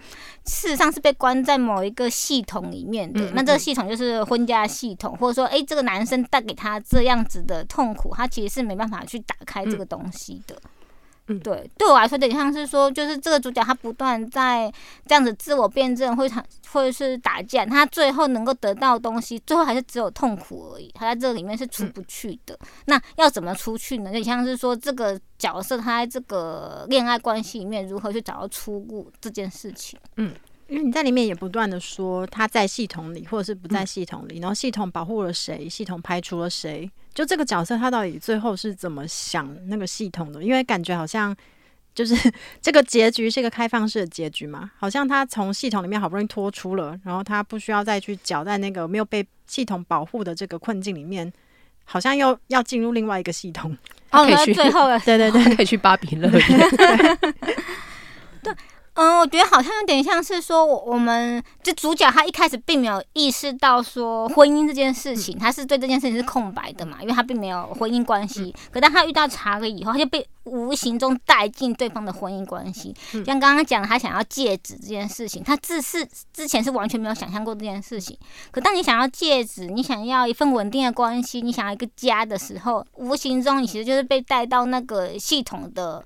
[0.46, 10.56] 事实上是被关在某一个系统里面的，嗯嗯嗯，那这个系统就是婚嫁系统，或者说，哎，这个男生带给他这样子的痛苦，他其实是没办法去打开这个东西的。
[11.38, 14.72] 对，对我来说，有点像是说，就是这个主角他不断在
[15.06, 16.36] 这样子自我辩证，或者
[16.72, 20.92] 或者是打架，他最后能够得到的东西，最后还是只有痛苦而已。
[20.96, 22.58] 他在这里面是出不去的。
[22.62, 24.06] 嗯、那要怎么出去呢？
[24.06, 30.00] 有点像是说，这个角色他在这个恋爱关系里面如何去找到出路这件事情。
[30.18, 30.34] 嗯。
[30.70, 40.44] 因为你在里面也不断的说他在系统里，或者是不在系统里，然后系统保护了谁，系统排除了谁，就这个角色他到底最后是怎么想那个系统的？
[40.44, 41.36] 因为感觉好像
[41.96, 42.16] 就是
[42.62, 51.34] 这个结局是一个开放式的结局嘛，好像他从系统里面好不容易脱出了，然后他不需要再去搅在那个没有被系统保护的这个困境里面，
[51.84, 53.76] 好像又要进入另外一个系统，
[54.12, 56.32] 可以去最后了，对对对，可以去芭比伦。
[58.44, 58.44] 对。
[59.00, 68.54] 嗯，我觉得好像有点像是说，我们这主角他一开始并没有意识到说婚姻这件事情，他是对这件事情是空白的嘛，因为他并没有婚姻关系。
[68.72, 72.94] 可当他遇到查理以后，他就被无形中带进对方的婚姻关系。
[73.26, 78.18] 像刚刚讲他想要戒指这件事情，他自是之前是完全没有想象过这件事情。
[78.52, 86.04] 可当你想要戒指，你想要一份稳定的关系，你想要一个家的时候，无形中你其实就是被带到那个系统的。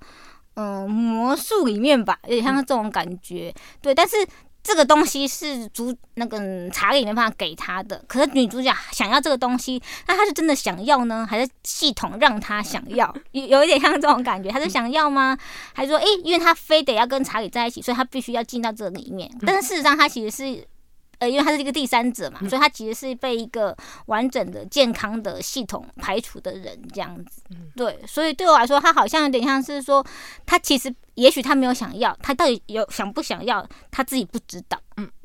[0.56, 3.96] 嗯，魔术里面吧，有点像这种感觉，嗯、对。
[3.96, 4.16] 但是
[4.62, 13.13] 这个东西是主那个查理没办法给他的，可是女主角想要这个东西，那她是真的想要呢，还是系统让她想要？
[13.32, 15.38] 有有一点像这种感觉，她是想要吗？
[15.74, 19.30] 还是说，诶、欸，因为她非得要跟查理在一起，所以她必须要进到这里面？
[19.46, 20.66] 但是事实上，她其实是。
[21.19, 23.76] 呃，因为他是一个第三者嘛，所以他其实是被一个
[24.08, 27.41] 完整的、健康的系统排除的人，这样子。
[27.76, 30.06] 对，所以对我来说，他好像有点像是说，
[30.45, 34.78] 他其实也许他没有想要，他到底有想不想要，他自己不知道。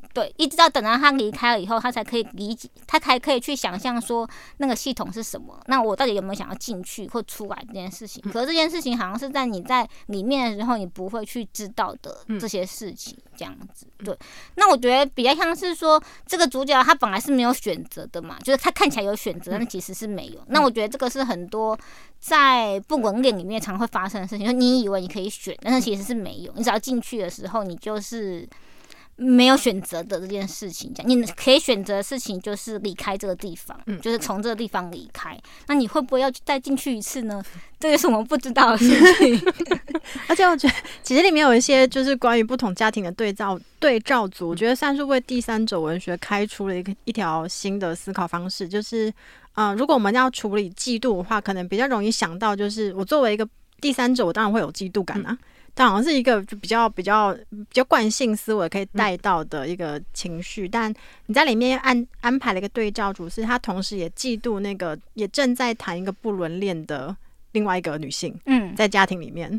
[0.09, 0.13] 嗯。
[0.13, 5.57] 对，一直到等到他离开了以后，他才可以理解，他才可以去想象说那个系统是什么。
[5.67, 8.21] 那我到底有没有想要进去或出来这件事情？
[8.23, 13.85] 可是这件事情好像是在你在里面的时候，你不会去知道的这些事情，这样子。
[14.03, 14.17] 对，
[14.55, 20.43] 那我觉得比较像是说，这个主角他本来是没有选择的嘛，就是他看起来有选择，但其实是没有。
[20.47, 21.77] 那我觉得这个是很多
[22.19, 26.51] 在不文恋里面常会发生的事情，就你以为你可以选，但是其实是没有。
[26.55, 28.49] 你只要进去的时候，你就是。
[29.19, 35.37] 没有选择的这件事情，讲你可以选择的事情就是离开这个地方，嗯、就是从这个地方离开。
[35.67, 37.43] 那你会不会要再进去一次呢？
[37.79, 39.53] 这个是我们不知道的事情。
[40.27, 48.67] 而且我觉得，其实里面有一些就是关于不同家庭的对照对照组，我觉得算是为第三者文学开出了一个一条新的思考方式。
[48.67, 49.09] 就是，
[49.53, 53.47] 啊、呃，如果我们要处理嫉妒的话，可能比较容易想到，就是我作为一个
[53.81, 55.31] 第三者，我当然会有嫉妒感啊。
[55.31, 55.37] 嗯
[55.79, 60.93] 它好像是一个就比较比较比较惯性思维可以带到的一个情绪，嗯、但
[61.27, 67.15] 你在里面安安排了一个对照组，是他同时也嫉妒那个也正在谈一个不伦恋的
[67.53, 69.49] 另外一个女性，嗯，在家庭里面，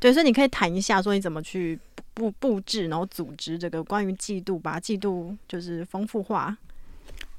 [0.00, 1.78] 对，所以你可以谈一下说你怎么去
[2.12, 6.56] 布布置，然后组织这个关于嫉妒，把嫉妒就是丰富化。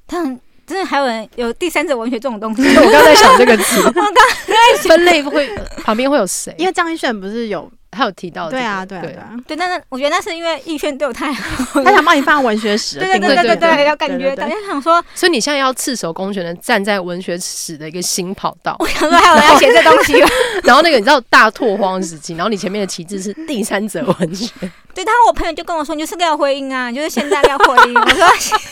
[0.06, 2.62] 但真的还有人有第三者文学这种东西？
[2.80, 6.56] 我刚才在想这个词， 我刚才分类会旁边会有谁？
[6.58, 7.70] 因为张一炫不是有。
[7.92, 18.76] 他有提到、这个，对啊，对啊，对啊，对，但是我觉得那是因为逸轩对我太好，他想帮你放文学史， 对对对对对，要感觉大家想说，所以你现在要赤手空拳的站在文学史的一个新跑道。
[18.80, 20.14] 我想说还有人要写这东西，
[20.64, 24.54] 然后那个你知道大拓荒时期，然后你前面的旗帜是第三者文学，
[24.94, 28.28] 对，他我朋友就跟我说，你就是廖辉英啊，就是现在廖辉英，我说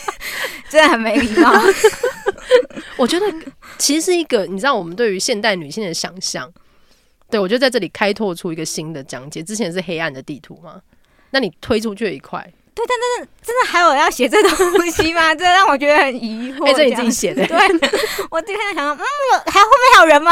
[0.70, 1.52] 真的很没礼貌。
[2.98, 3.26] 我觉得
[3.78, 6.50] 其实是一个，你知道我们对于现代女性的想象。
[7.30, 9.44] 对，我就在这里开拓出一个新的讲解。
[9.44, 10.82] 之前是黑暗的地图嘛，
[11.32, 12.42] 那你推出去一块，
[12.74, 15.34] 对，但真的真的还有要写这东西吗？
[15.36, 16.66] 这让我觉得很疑惑。
[16.66, 17.46] 哎、欸，这你自己写的？
[17.46, 17.58] 对，
[18.32, 20.32] 我今天想说，嗯，有还后面还有人吗？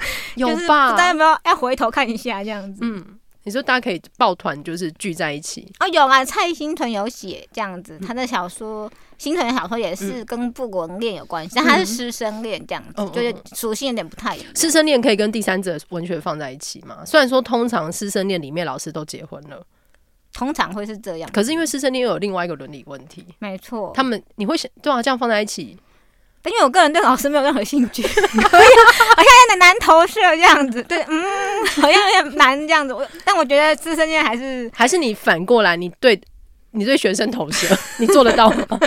[0.36, 0.90] 有吧？
[0.92, 2.80] 大家有没有要回头看一下这样子？
[2.82, 3.13] 嗯。
[3.44, 5.86] 你说大家可以抱团，就是聚在一起哦。
[5.88, 14.56] 有啊，蔡新屯有写这样子，他的小说，新屯的小说也是跟不伦恋有关系，但他是师生恋这样子，就是属性有点不太一样。
[14.56, 17.04] 师生恋可以跟第三者文学放在一起吗？
[17.04, 19.64] 虽然说通常师生恋里面老师都结婚了，
[20.32, 21.30] 通常会是这样。
[21.32, 23.92] 可是因为师生恋又有另外一个伦理问题，没错。
[23.94, 25.78] 他们你会想对啊，这样放在一起，
[26.44, 30.82] 但因为我个人对老师没有任何兴趣， 好像有点难投射这样子。
[30.82, 32.92] 对，嗯，好像有点难这样子。
[32.92, 36.20] 我但我觉得师生恋还是还是你反过来，你对
[36.72, 37.66] 你对学生投射，
[37.98, 38.66] 你做得到吗？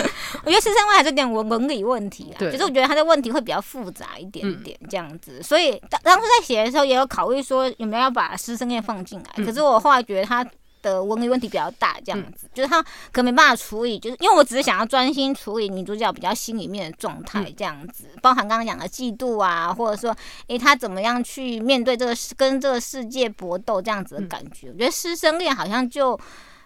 [0.44, 2.38] 我觉得师生恋还是有点文文理问题啊。
[2.38, 5.38] 对，就是我觉得他的问题会比较复杂一点点这样子。
[5.38, 9.24] 嗯、所以当当初在写的时候，也有考虑说有没有要把师生恋放进来。
[9.38, 10.46] 嗯、可是我后来觉得他。
[10.82, 20.10] 的文理问题比较大，这样子、嗯、就是他可能没办法处理，就是因为我只是想要专心处理女主角比较心里面的状态，这样子，嗯、包含刚刚讲的嫉妒啊，或者说，
[20.48, 24.68] 诶、欸，他怎么样去面对这个跟这个世界搏斗这样子的感觉？
[24.68, 26.18] 嗯、我觉得师生恋好像就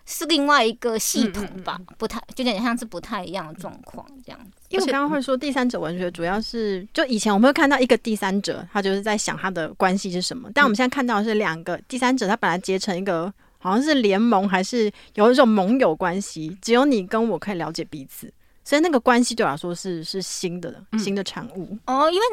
[0.05, 4.51] 是另外一个系统吧，嗯嗯嗯不太，就有点像是不太一样的状况这样子。
[4.69, 13.33] 因为我刚刚会说第三者文学，主要是就以前我们会看到一个第三者，他就是在想他的关系是什么，但我们现在看到的是两个第三者，他本来结成一个。
[13.63, 16.55] 好像是联盟，还是有一种盟友关系？
[16.61, 18.31] 只有你跟我可以了解彼此，
[18.65, 21.79] 所以那个关系对我来说是是新的，新的产物。
[21.85, 22.25] 嗯、哦，因为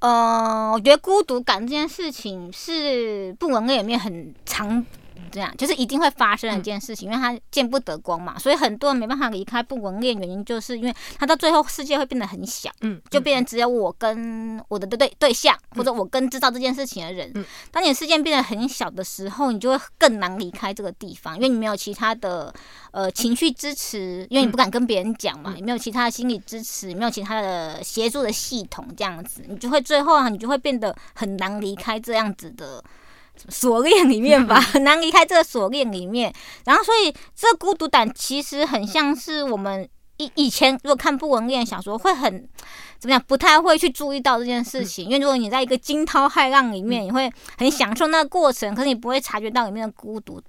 [0.00, 4.84] 呃，我觉得孤独感这件事情是不文类里面很常。
[5.30, 17.30] 这样就是一定会发生的一件事情，嗯、因为他见不得光嘛，所以很多人没办法离开不文恋，原因就是因为他到最后世界会变得很小，嗯，就变成只有我跟我的对对对象，嗯、或者我跟知道这件事情的人。
[17.34, 22.52] 嗯、当你的世界变得很小的时候，你就会更难离开这个地方，因为你没有其他的
[22.92, 32.82] 呃情绪支持，因为你不敢跟别人讲嘛，你、嗯、没有其他的心理支持，没有其他的协助的系统，这样子，你就会最后啊，你就会变得很难离开这样子的。
[33.48, 36.32] 锁链里面吧， 很难离开这个锁链里面。
[36.64, 42.48] 然后，所以这孤独感其实很像是我们以以前如果看不文恋小说，会很
[42.98, 45.06] 怎么样，不太会去注意到这件事情。
[45.06, 50.40] 因为如果你在一个惊涛骇浪里面，你会很享受那个过程，可是你不会察觉到里面的孤独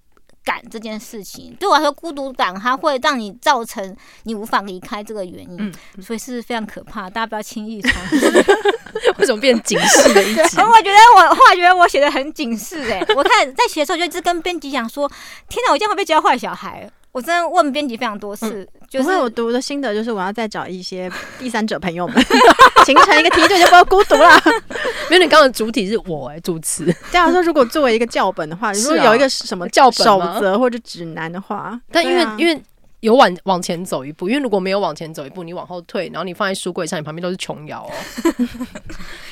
[0.46, 1.54] 感这件事情。
[1.60, 7.10] 对我来说，孤独感它会让你造成你无法离开这个原因，所以是非常可怕。
[7.10, 8.46] 大家不要轻易尝试。
[9.18, 10.42] 为什么变警示的一集？
[10.62, 15.10] 我觉得我后来觉得我写的很警示哎、欸，我看在写的时候就一直跟编辑讲说
[15.50, 22.22] ：“天哪，我这样会被教坏小孩？”我真的问编辑非常多次，嗯、就是我读的心得就是我要再找一些第三者朋友们，
[22.86, 24.30] 形成一个梯队，就不要孤独了。
[25.10, 26.94] 因为你刚刚的主体是我哎、欸，主持。
[27.14, 32.62] 这样说，如果作为一个教本的话， 如果有一个什么教本守则或者指南的话，但因为、啊、因为。
[33.06, 37.92] 有往往前走一步，因为如果没有往前走一步，你往后退，然后你放在书柜上，你旁边都是琼瑶哦。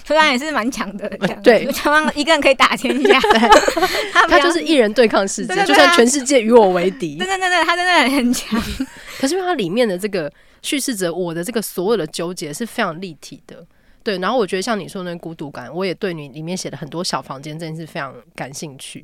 [0.06, 1.10] 突然也是蛮强的，
[1.42, 3.20] 对，琼瑶一个人可以打天下，
[4.14, 8.62] 他他就是一人对抗世界，就算全世界与我为敌， 对对对对，他真的很强。
[9.20, 10.32] 可是因为它里面的这个
[10.62, 13.66] 叙事者，我的这个所有的纠结是非常立体的，
[14.04, 14.20] 对。
[14.20, 19.04] 然后我觉得像你说的那孤独感，我也对你里面写的很多小房间，真的是非常感兴趣。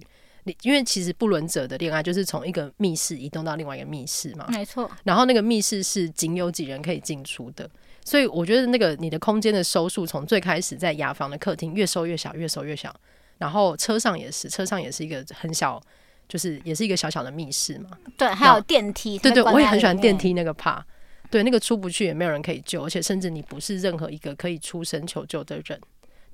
[0.61, 4.89] 因为其实不伦者的恋爱就是从一个密室移动到另外一个密室嘛，没错。
[5.03, 7.69] 然后那个密室是仅有几人可以进出的，
[8.03, 12.93] 所以我觉得那个你的空间的收束，从最开始在雅房的客厅越收越小，越收越小。
[13.37, 15.81] 然后车上也是，车上也是一个很小，
[16.27, 17.91] 就是也是一个小小的密室嘛。
[18.17, 19.17] 对，还有电梯。
[19.17, 20.85] 对对，我也很喜欢电梯那个怕，
[21.29, 25.79] 对，那个出不去也没有人可以救，而且甚至你不是任何一个可以出声求救的人。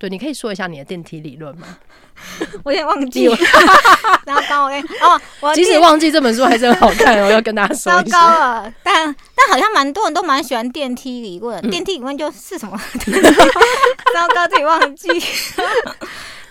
[0.06, 1.66] 对，你可以说一下你的电梯理论吗？
[2.64, 3.36] 我有点忘记了。
[4.24, 4.70] 然后刚我
[5.02, 8.20] 哦，我即使忘记这本书还是很好看哦，要跟大家说一下。
[8.20, 11.60] 糟糕了，但但好像蛮多人都蛮喜欢电梯理论。
[11.72, 12.78] 电梯理论就是什么？
[14.14, 15.08] 糟糕，自己忘记。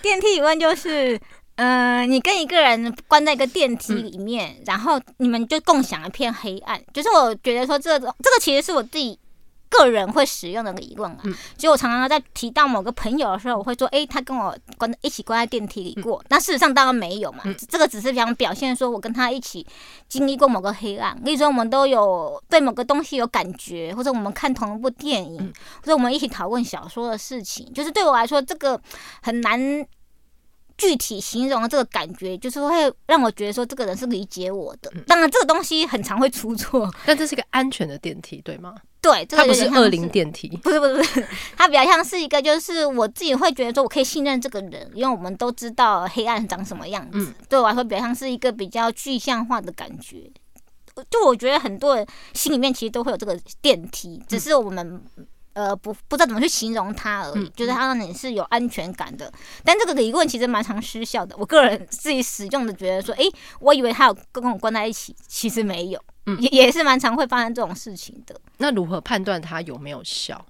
[0.03, 1.17] 电梯理论就是，
[1.55, 6.83] 嗯、呃，你跟一个人关在一个电梯里面，嗯、然后你们就共享一片黑暗。
[6.93, 9.17] 就是我觉得说，这个这个其实是我自己。
[9.79, 11.21] 个人会使用的理论啊，
[11.59, 16.23] 所以我常常在提到某个朋友的时候，我会说，诶，他跟我关一起关在电梯里过。
[16.29, 19.67] 但事实上当然没有嘛，这个只是想表现说我跟他一起
[20.09, 21.19] 经历过某个黑暗。
[21.25, 28.81] 例如说，我们都有对某个东西有感觉，或者我们看同一部电影，或者我们一起讨论小说的事情，就是对我来说，这个
[29.23, 29.87] 很难。
[30.77, 34.93] 具体形容的这个感觉，就是会让我觉得说这个人是理解我的。
[35.07, 38.75] 当然，这个东西很常会出错， 但这是一个安全的电梯，对吗？
[39.01, 47.19] 对，这个、它不是恶灵电梯，不是不是不是，它比较像是一个，就是我自己会觉得说我可以信任这个人，因为我们都知道黑暗长什么样子。
[47.19, 50.31] 嗯、对我来说，比较像是一个比较具象化的感觉。
[51.11, 55.03] 就我觉得很多人心里面其实都会有这个电梯，只是我们。
[55.55, 59.33] 呃，不不知道怎么去形容它而已，嗯、就是它让你是有安全感的。
[59.64, 61.35] 但这个理论其实蛮常失效的。
[61.38, 68.39] 我个人自己使用的，觉得说，诶、欸，我以为他有跟我关在一起，其实没有，嗯、也也是蛮常会发生这种事情的。
[68.59, 70.45] 那如何判断它有没有效？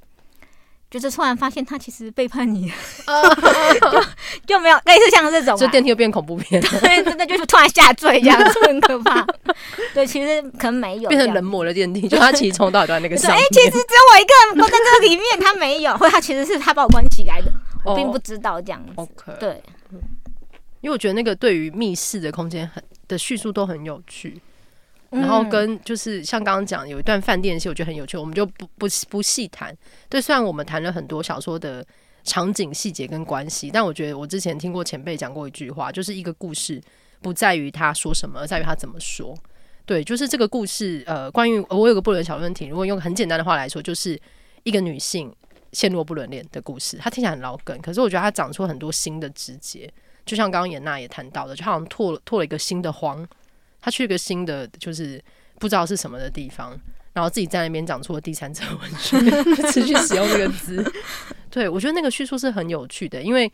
[0.95, 2.71] 就是突然发现他其实背叛你，
[3.91, 4.05] 就
[4.47, 9.27] 就没有类似像这种，这电梯又变恐怖片，对，真的就是突然下坠这样子，很可怕。
[9.93, 13.43] 对，其实可能没有变成人魔的电梯，就他其实从头到在那个上面。
[13.43, 13.83] 哎，其实只有
[14.13, 17.51] 我一个人关在这个里面，他没有，或他其实是他把我关起来的，
[17.85, 18.93] 我并不知道这样子。
[18.95, 19.61] OK，对，
[20.81, 24.41] 因为我觉得那个对于密室的空间很的叙述都很有趣。
[25.15, 29.77] 然后跟就是像刚刚讲有一段饭店戏，我觉得很有趣，我们就不不不细谈。
[30.09, 31.87] 对，虽然我们谈了很多小说的
[32.25, 36.81] 场景细节跟关系，但我觉得我之前听过前辈讲过一句话，就是一个故事
[37.23, 39.37] 不在于他说什么，而在于他怎么说。
[39.87, 44.19] 对，就是这个故事，呃，关于我有个不伦小问题，如果用很简单的话来说，就是
[44.63, 45.31] 一个女性
[45.73, 46.97] 陷入不伦恋的故事。
[46.97, 49.93] 它听起来很老梗，可是我觉得它长出很多新的枝节，
[50.25, 53.25] 就像刚刚颜娜也谈到的，就好像拓了拓了一个新的荒。
[53.85, 55.23] 他去一个新的，就是
[55.59, 56.71] 不知道是什么的地方，
[57.13, 59.19] 然后自己在那边讲出了第三者文学，
[59.71, 60.83] 持续使用这个字。
[61.51, 63.53] 对，我觉得那个叙述是很有趣的，因为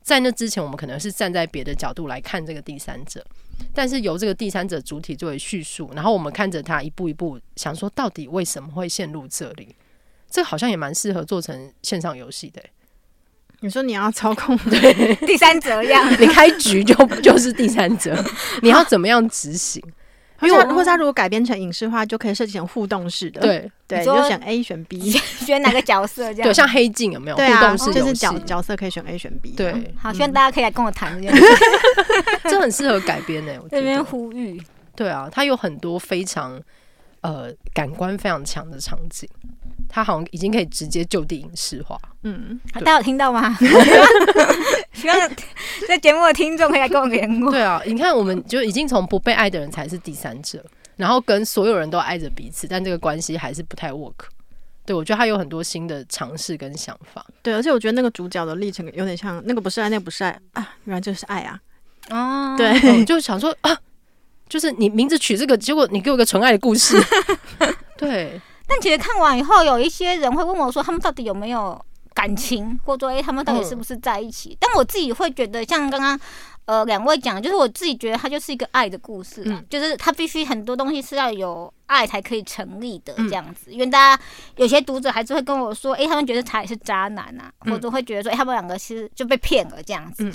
[0.00, 3.22] 在那之前，我们可能是站在别的角度来看这个第三者，
[3.74, 9.76] 但是由这个第三者主体作为叙述，然后我们看着他一步一步想说，到底为什么会陷入这里？
[10.30, 12.62] 这好像也蛮适合做成线上游戏的。
[13.66, 18.16] 你说你要操控 对第三者一样，你开局就就是第三者，
[18.62, 19.82] 你要怎么样执行？
[20.42, 23.40] 因为或者他如果改编成影视化，就可以设计成互动式的。
[23.40, 26.42] 对对，就选 A 选 B，选哪个角色这样？
[26.42, 27.36] 对，像黑镜有没有？
[27.36, 29.52] 对啊，互动式就是角角色可以选 A 选 B。
[29.52, 31.42] 对，好，希望大家可以来跟我谈这件事。
[32.44, 34.62] 这很适合改编呢，我这边呼吁。
[34.94, 36.60] 对啊，它有很多非常
[37.22, 39.26] 呃感官非常强的场景。
[39.88, 43.56] 他好像已经可以直接就地影视化，嗯，大家有听到吗？
[44.92, 45.16] 希望
[45.86, 47.50] 在节目的听众可以来跟我联络。
[47.50, 50.64] 对啊，你看，我们就已经从不被爱的人才是第三者，
[50.96, 54.14] 然后跟所有人都爱着彼此，但这个关系还是不太 work。
[54.84, 57.24] 对，我觉得他有很多新的尝试跟想法。
[57.42, 61.60] 对，而且我觉得那个主角的历程有点像那个不是爱，那个不是爱啊，原来就是爱啊。
[62.10, 63.76] 哦，对，我就想说啊，
[64.48, 66.96] 就是你名字取这个，结果你给我个纯爱的故事，
[67.98, 68.40] 对。
[68.66, 71.80] 但其实看完以后，有一些人会问我说，他们到底有没有
[72.12, 74.50] 感情，或者说，哎，他们到底是不是在一起？
[74.50, 76.18] 嗯、但我自己会觉得，像刚刚
[76.64, 83.70] 呃两位讲，就是我自己觉得它就是一个爱的故事，嗯、就是它必须很多东西是要有爱才可以成立的这样子。
[83.70, 84.22] 嗯、因为大家
[84.56, 90.24] 有些读者还是会跟我说，哎，他们觉得他也是渣男啊，嗯、或者会觉得说，哎，他们两个其实就被骗了这样子。
[90.24, 90.32] 嗯、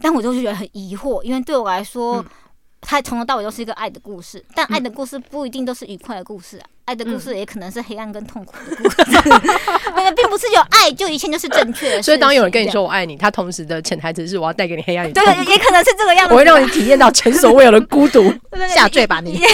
[0.00, 2.16] 但我就是觉得很疑惑，因为对我来说。
[2.16, 2.24] 嗯
[2.86, 9.18] 它从头到尾都是一个爱的故事，但爱的故事不一定都是愉快的故事啊，爱的故事也可能是黑暗跟痛苦的故事。
[9.96, 12.02] 那个并不是有爱就一切就是正确的。
[12.02, 15.10] 所以当有人跟你说我爱你，他同时的潜台词是我要带给你黑暗。
[15.12, 16.34] 对，也可能是这个样子。
[16.34, 18.32] 我会让你体验到前所未有的孤独，
[18.74, 19.40] 下坠吧你。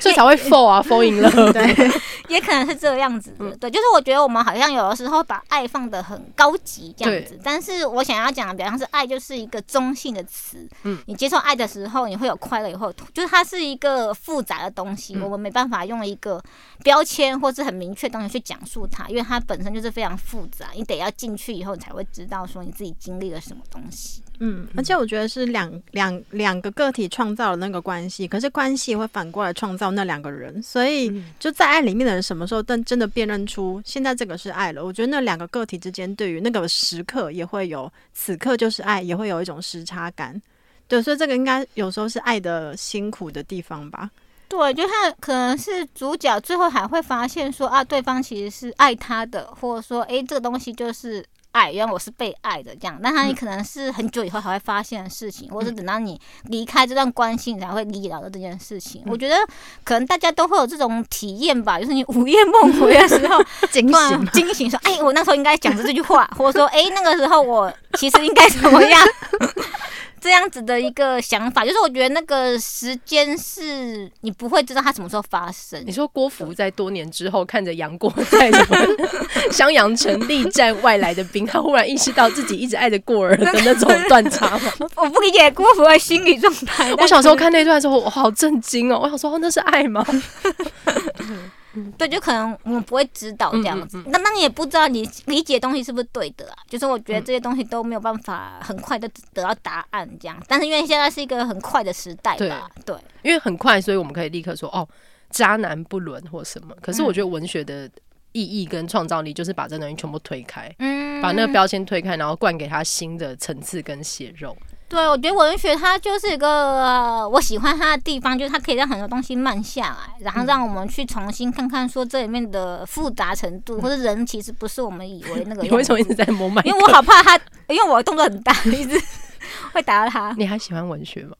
[0.00, 1.52] 所以才会 fall 啊，fall in love。
[1.52, 1.90] 对，
[2.28, 3.32] 也可能是这个样子。
[3.60, 10.68] 对，就是我觉得我们好像有的时候把爱放的很高级这样子，但是我想要讲的，比方是爱就是一个中性的词。
[10.82, 16.42] 嗯，你接受爱的时候，你会有快乐，以后就是它是一个复杂的东西，我们没办法用一个
[16.82, 24.22] 标签或是很明确的东西去讲述它，因为它本身就是非常复杂，你得要进去以后，你才会知道说你自己经历了什么东西。
[24.38, 34.84] 嗯，而且我觉得是两两两个个体创造了那个关系，可是关系也会反过来创造那两个人，所以就在爱里面的人什么时候真真的辨认出现在这个是爱了？
[34.84, 40.40] 我觉得那两个个体之间对于那个时刻也会有此刻就是爱，也会有一种时差感。
[40.86, 44.10] 对，所以这个应该有时候是爱的辛苦的地方吧？
[44.48, 51.24] 对，就他可能是主角最后还会发现说啊，对方其实是爱他的，或者说哎，这个东西就是。
[51.52, 56.20] 爱，原来我是被爱的这样，但他你可能是很久以后才会发现的事情，嗯、或者等到你
[56.50, 59.00] 离开这段关系，你才会理解到的这件事情。
[59.06, 59.34] 嗯、我觉得
[59.82, 63.42] 可能大家都会有这种体验吧，就是你午夜梦回的时候
[63.72, 69.00] 惊醒，惊醒说：“哎，我那时候应该讲的这句话，或者说，哎，那个时候我其实应该怎么样？”
[70.26, 75.80] 这样子的一个想法，就是我觉得那个时间是你不会知道它什么时候发生。
[75.86, 78.76] 你说郭芙在多年之后看着杨过在什么
[79.52, 84.72] 襄阳城力战外来的兵，他忽然意识到自己一直爱着过儿的那种断差吗？
[84.96, 86.92] 我不理解郭芙的心理状态。
[86.94, 88.98] 我小时候看那段的时候，我好震惊哦！
[89.00, 90.04] 我想说，哦，那是爱吗？
[91.98, 96.56] 对，就可能我们不会知道这样子，那那你也不知道你理解的东西是不是对的啊？
[96.68, 104.86] 就是我觉得这些东西都没有办法很快的得到答案这样，但是因为现在是一个很快的时代吧，对，因为很快，所以我们可以立刻说哦，
[105.30, 106.74] 渣男不伦或什么。
[106.80, 107.88] 可是我觉得文学的
[108.32, 114.56] 意义跟创造力就是把这东西全部推开，嗯，把那个标签推开，然后灌给他新的层次跟血肉。
[114.88, 125.62] 对，我觉得文学它就是一个、呃、我喜欢它的地方，就是它可以让很多东西慢下来，然后让我们去重新看看说这里面的复杂程度，嗯、或者人其实不是我们以为那个。
[125.62, 126.62] 你为什么一直在摸麦？
[126.62, 127.36] 因为我好怕他，
[127.68, 128.96] 因为我动作很大，一直
[129.74, 130.32] 会打到他。
[130.38, 131.34] 你还喜欢文学吗？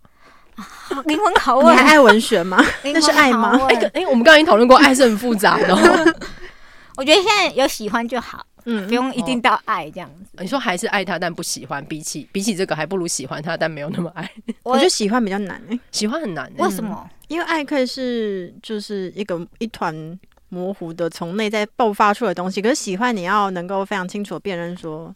[1.04, 2.60] 灵魂拷问，你还爱文学吗？
[2.82, 3.58] 那是爱吗？
[3.68, 6.14] 哎、欸欸，我们刚刚已经讨论过，爱是很复杂的、哦。
[6.96, 10.36] 我觉得现在有喜欢就好，嗯，不用一定到爱这样子。
[10.36, 14.30] 哦、你说还是爱他，但不喜欢，比起比起这个，还不如喜欢他，但没有那么爱。
[14.62, 16.64] 我，觉得喜欢比较难、欸，喜欢很难、欸。
[16.64, 17.08] 为什么？
[17.28, 25.14] 因为爱可以是就是一个一团模糊的从内在爆发出来的东西，可是喜欢你要能够非常清楚的辨认说，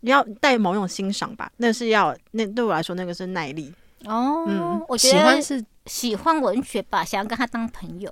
[0.00, 3.72] 你要带某种欣赏吧，那是要那对我来说那个是耐力。
[4.04, 8.10] 哦，嗯，我觉得喜欢是喜欢文学吧，想要跟他当朋友，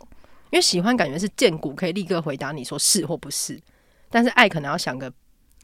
[0.50, 3.60] 因为喜欢感觉是见骨，可以立刻回答你说是或不是，
[4.12, 5.12] 但是爱可能要想个，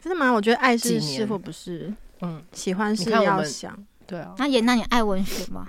[0.02, 0.32] 真的吗？
[0.32, 1.92] 我觉得爱是是或不是，
[2.22, 4.34] 嗯，喜欢是要想，对啊。
[4.38, 5.66] 那也那你爱文学吗？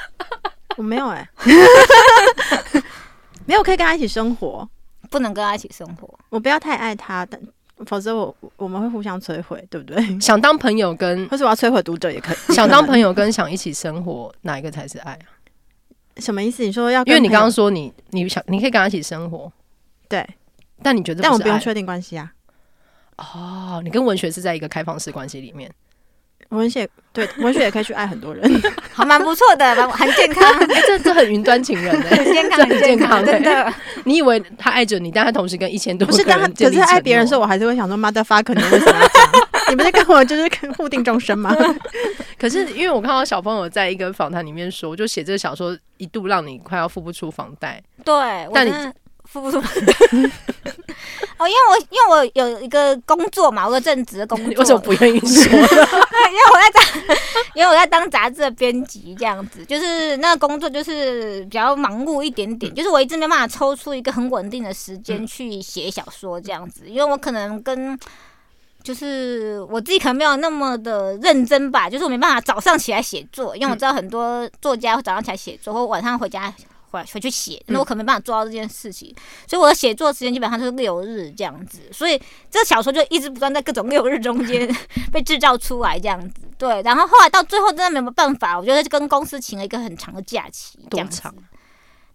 [0.76, 2.82] 我没有哎、欸，
[3.46, 4.68] 没有可以跟他一起生活，
[5.10, 7.40] 不能跟他一起生活，我不要太爱他，但。
[7.86, 10.20] 否则我我们会互相摧毁，对不对？
[10.20, 12.52] 想当朋友跟， 或是我要摧毁读者也可以。
[12.52, 15.24] 想当朋友跟想一起生活，哪一个才是爱啊？
[16.18, 16.62] 什么意思？
[16.62, 17.02] 你说要？
[17.04, 19.50] 因为你刚刚说你你想你可以跟他一起生活，
[20.10, 20.28] 对。
[20.82, 21.22] 但你觉得？
[21.22, 22.30] 但我不用确定关系啊。
[23.16, 25.70] 哦，你跟文学是在一个开放式关系里面。
[26.50, 28.50] 文学对 文学也可以去爱很多人，
[28.92, 30.52] 好蛮不错的，很健康。
[30.52, 33.72] 欸、 这这很云端情人哎、欸，很健康，很健康，真的。
[34.04, 39.30] 你以为他爱着你，但他同时跟一千多个人不是，但他可是爱别人的时候，我还是会想说，motherfucker，你为什么要这样？
[39.70, 41.54] 你不是跟我就是互定终身吗？
[42.36, 48.72] 可是因为我看到小朋友在一个访谈里面说，就写这个小说一度让你快要付不出房贷，对，但你
[49.30, 49.58] 付不出。
[51.38, 55.44] 哦，因为我因为我有一个工作嘛，我有正职的工作， 为什么不愿意说？
[55.50, 56.84] 因为我在当，
[57.54, 67.98] 因为我在当杂志的编辑，这样子，就是那个工作就是比较忙碌一点点，嗯、就是我一直没办法抽出一个很稳定的时间去写小说这样子，因为我可能跟
[68.82, 76.52] 就是我自己可能没有那么的认真吧，就是我没办法早上起来写作，因为我知道很多作家会早上起来写作，或晚上回家。
[76.90, 82.20] 回回去写，那我可没办法做到这件事情，嗯、所以我的写作时间基本上都是六日这样子，所以
[82.50, 84.68] 这个小说就一直不断在各种六日中间
[85.12, 86.42] 被制造出来这样子。
[86.58, 91.34] 对，然后后来到最后真的没有办法，我觉得跟公司请了一个很长的假期，这样子，多长？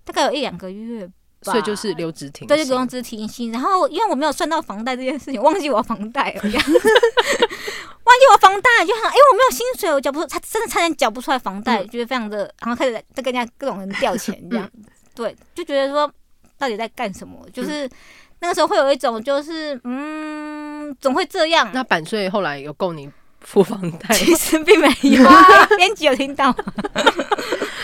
[0.03, 1.09] 大概有一两个月。
[1.52, 3.52] 所以就是留职停薪，对，就留职停薪。
[3.52, 14.70] 然后因为我没有算到房贷这件事情，忘记我房贷了， 忘记我房贷，就想，哎、欸，我没有薪水，我缴不出，他真的差点缴不出来房贷，觉得非常的，然后开始在跟人家各种人调钱这样，
[15.14, 16.12] 对，就觉得说
[16.58, 17.46] 到底在干什么？
[17.54, 17.89] 就是
[18.39, 21.70] 那个时候会有一种，就是嗯，总会这样。
[21.74, 23.10] 那版税后来有够你
[23.41, 24.16] 付房贷？
[24.16, 25.24] 其实并没有，
[25.78, 26.56] 编辑有听到。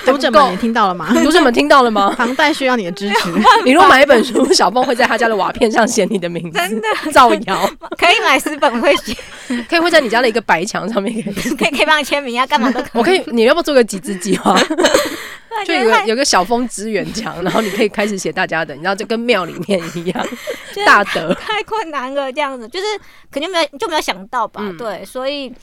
[0.06, 1.12] 读者们，你听到了吗？
[1.24, 2.12] 读者们听到了吗？
[2.18, 3.32] 房贷需要你的支持。
[3.64, 7.70] 你若买一本书，小凤会在他家的瓦片上写你的名字，真的造谣。
[7.98, 9.16] 可以买十本会写，
[9.70, 12.90] 可以会在你家的一个白墙上面，可以可以可以帮你签名啊，干嘛都可以。
[12.94, 14.60] 我可以，你要不做个集资计划？
[15.66, 20.28] 就有个有个小凤支援墙，然后你可以开始写大家的，你知道，就跟庙里面一样，
[20.86, 22.86] 大德太困难了，这样子就是
[23.30, 24.64] 肯定没有就没有想到吧？
[24.78, 25.54] 对，所以。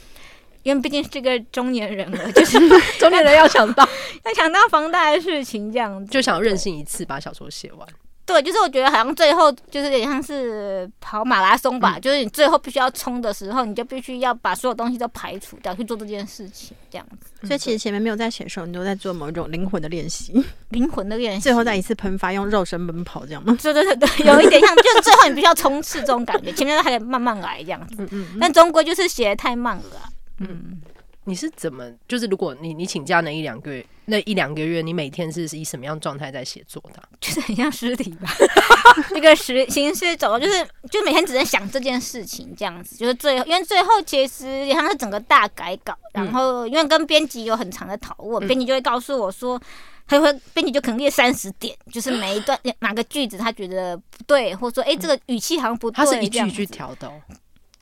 [0.63, 2.59] 因为毕竟是个中年人了， 就是
[2.99, 3.89] 中年人要想到
[4.25, 7.89] 要想到房贷的事情，这样子就想要任性一次把小说写完。
[8.27, 17.47] 对，就是我觉得好像最后就是有点像是跑马拉松吧，嗯、就是你最后必须要冲的时候，你就必须要把所有东西都排除掉去做这件事情，这样子。
[17.47, 20.35] 所以其实前面没有在写的时候，你都在做某一种灵魂的练习，
[20.69, 23.57] 灵魂的练习，最后再一次喷发，用肉身奔跑，这样吗？
[23.63, 27.95] 对对对对， 有一点像，就是最后你必须要冲刺这种感觉，前面还得慢慢来这样子。
[28.01, 30.05] 嗯嗯，嗯，但终归就是写的太慢了，啊，
[30.39, 30.80] 嗯。
[31.24, 31.84] 你是怎么？
[32.09, 37.03] 就是如果你你请假那一两个月，那一两个月，你每天是以什么样状态在写作的？
[37.20, 38.30] 就是很像尸体吧，
[39.12, 42.97] 那个实行尸走，就是就每天只能想这件事情这样子。
[42.97, 49.61] 就是最后，因为最后其实也像是整个大改稿，然后因为跟编辑有很长的讨论，编辑、嗯、就会告诉我说，
[50.07, 57.20] 他会编辑就可能列三十点，就是每一段哪个句子他觉得不对，或者说哎、欸、这个语气好像不对，他是一句一句调的、哦。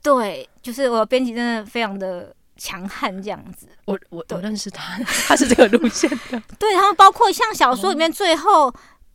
[0.03, 2.35] 对，就是我编辑真的非常的。
[2.57, 4.99] 强悍这样子，我我我认识他，
[5.29, 6.43] 他是这个路线的。
[6.59, 8.73] 对，然后包括像小说里面最后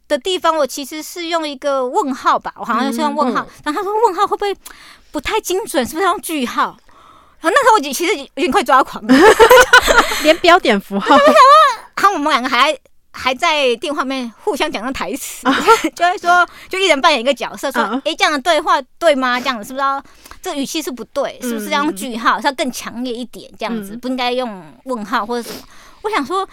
[0.08, 3.46] 的地方，我其实是用一个问号吧，我好像是用问号。
[3.64, 4.56] 然后他说问号会不会
[5.12, 6.78] 不太精准，是不是用句号？
[7.42, 9.16] 然后那时候我其实已经快抓狂了，
[10.24, 11.18] 连标点符号。
[11.18, 12.78] 然后我们两个还
[13.12, 15.46] 还在电话面互相讲那台词，
[15.96, 19.40] 就会说，就一人扮演一个角色，说，哎，这样的对话对吗？
[19.40, 20.02] 这样子是不是要
[20.42, 21.38] 这个语气是不对？
[21.42, 22.40] 是不是要用句号？
[22.40, 23.52] 是要更强烈一点？
[23.60, 25.64] 这样子不应该用问号或者什么？
[26.02, 26.48] 我想说，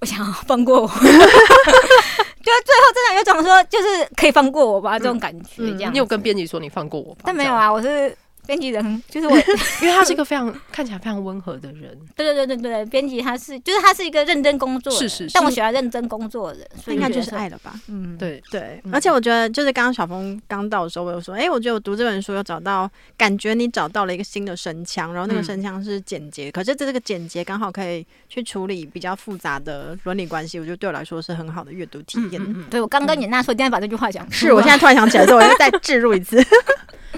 [0.00, 5.56] 我想放过我， 就最后真的有种说，就是可以放过我吧，这种感觉。
[5.56, 7.22] 这样，你有跟编辑说你放过我吧？
[7.24, 8.16] 但没有啊，我是。
[8.46, 9.36] 编辑人就是我，
[9.82, 11.98] 因为他是一个非常 看起来非常温和的人。
[12.14, 17.74] 对对对对对，编辑他是就是他是一个认真工作的人，是是是，但我喜欢认真工作的人，所以应该就是爱了吧？
[17.88, 18.82] 嗯，对对。
[18.92, 32.40] 而且我觉得，就是刚刚小峰刚到的时候，我有说，哎、欸，我觉得我读这本书有找到，感觉你找到了一个新的神腔，然后那个神腔是简洁，嗯、可是这这个简洁刚好可以去处理比较复杂的伦理关系，我觉得对我来说是很好的阅读体验。
[32.42, 36.44] 嗯嗯嗯对我刚跟你那说，今天把这句话讲，是我现在突然想起来之后，我又再置入一次，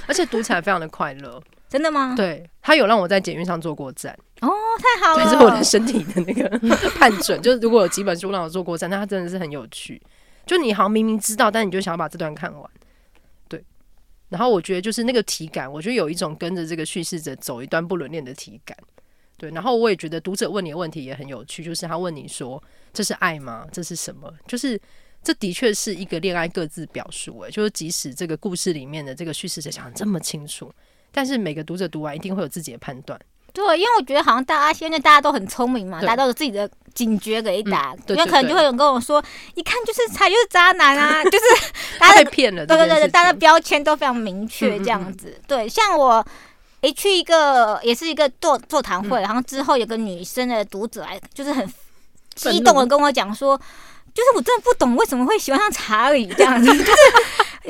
[0.06, 1.42] 而且读起来非常的快乐。
[1.68, 2.14] 真的吗？
[2.16, 4.48] 对，他有让我在检运上坐过站哦，
[4.78, 5.24] 太好了！
[5.24, 6.48] 这是我的身体的那个
[6.96, 10.00] 判准，就是如果有几本书让我坐过站，那他真的是很有趣。
[10.46, 12.70] 就你好像明明知道，但你就想要把这段看完。
[13.48, 13.62] 对，
[14.28, 18.76] 然后我觉得就是那个体感，我觉得有一种跟着这个叙事者走一段不伦恋的体感。
[19.36, 22.62] 对，然后我也觉得读者问你的问题也很有趣，就是他问你说
[22.94, 23.66] ：“这是爱吗？
[23.72, 24.80] 这是什么？”就是
[25.20, 27.40] 这的确是一个恋爱各自表述。
[27.40, 30.72] 诶，就是即使这个故事里面的这个叙事者讲得这么清楚。
[31.16, 33.18] 但是每个读者读完一定会有自己的判断，
[33.54, 46.22] 对，因为我觉得好像大家现在大家都很聪明嘛，大家都有自己的警觉可以打，因为可能就会有人跟我说，一看就是他就是渣男啊， 就是大家被骗了，对对对对，大家的标签都非常明确这样子，对，像我
[46.82, 51.66] 诶去一个也是一个座座谈会，然后之后有个女生的读者来，就是很
[52.34, 53.56] 激动的跟我讲说，
[54.12, 56.92] 就是我真的不懂为什么会喜欢上查理这样子，就是。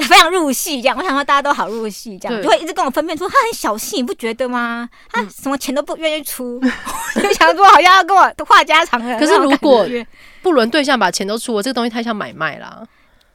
[0.03, 4.89] 非常入戏，这样 我想说大家都好入戏，这样就会一直跟我分辨出他很小气，你不觉得吗？
[5.11, 6.61] 他什么钱都不愿意出，
[7.15, 9.19] 就想说好像要跟我话家常的。
[9.19, 9.87] 可是如果
[10.43, 12.87] 不伦对象把钱都出了，这个东西太像买卖了。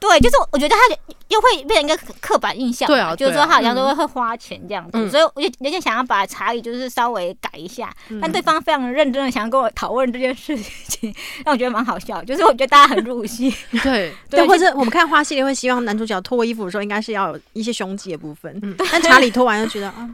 [0.02, 0.80] 对，就是我觉得他
[1.28, 7.88] 又会变成一个刻板印象，对啊，就是说他好像都会会花钱这样子，所以我就有点想要把查理就是稍微改一下，
[8.20, 10.56] 但对方非常认真的想要跟我讨论这件事
[10.88, 11.14] 情，
[11.46, 20.10] 让我觉得蛮好笑，就是我觉得大家很入戏， 对对，或者我们看花系列会希望男主角脱衣服的时候应该是要有一些胸肌的部分，但查理脱完就觉得啊。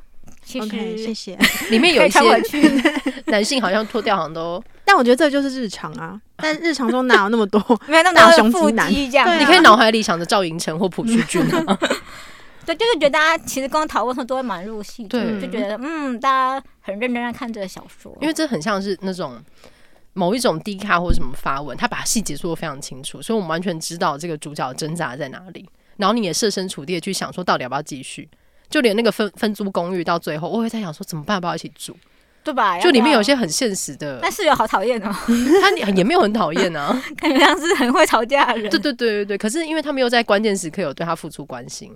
[0.49, 1.39] 其实，OK，谢谢。
[1.69, 2.21] 里面有一些
[3.27, 6.19] 男性好像脱掉好像都，但我觉得这就是日常啊。
[6.41, 9.39] 但日常中哪有那么多，没有那么多胸肌男这样。
[9.39, 11.79] 你可以脑海里想着赵寅成或朴叙俊啊。
[12.65, 19.39] 对，就是觉得大家其实刚刚讨论的时候都会蛮入戏，对，就觉得嗯，大家很认真在看这个小说，因为这很像是那种
[20.15, 25.69] 某一种低卡或者什么发文，他把细节说的非常清楚，所以我们完全知道这个主角挣扎在哪里，
[25.99, 28.27] 然后你也设身处地的去想说，到底要不要继续。
[28.71, 31.37] 就连那个分分租公寓到最后，我会在想说怎么办？
[31.37, 31.97] 要不要一起住？
[32.45, 32.79] 对吧？
[32.79, 35.15] 就里面有些很现实的，但室友好讨厌哦。
[35.61, 38.71] 他也没有很讨厌啊， 感觉像是很会吵架的人。
[38.71, 39.39] 对对对对对。
[39.39, 41.93] 可是因为他们又在关键时刻有对他付出关心，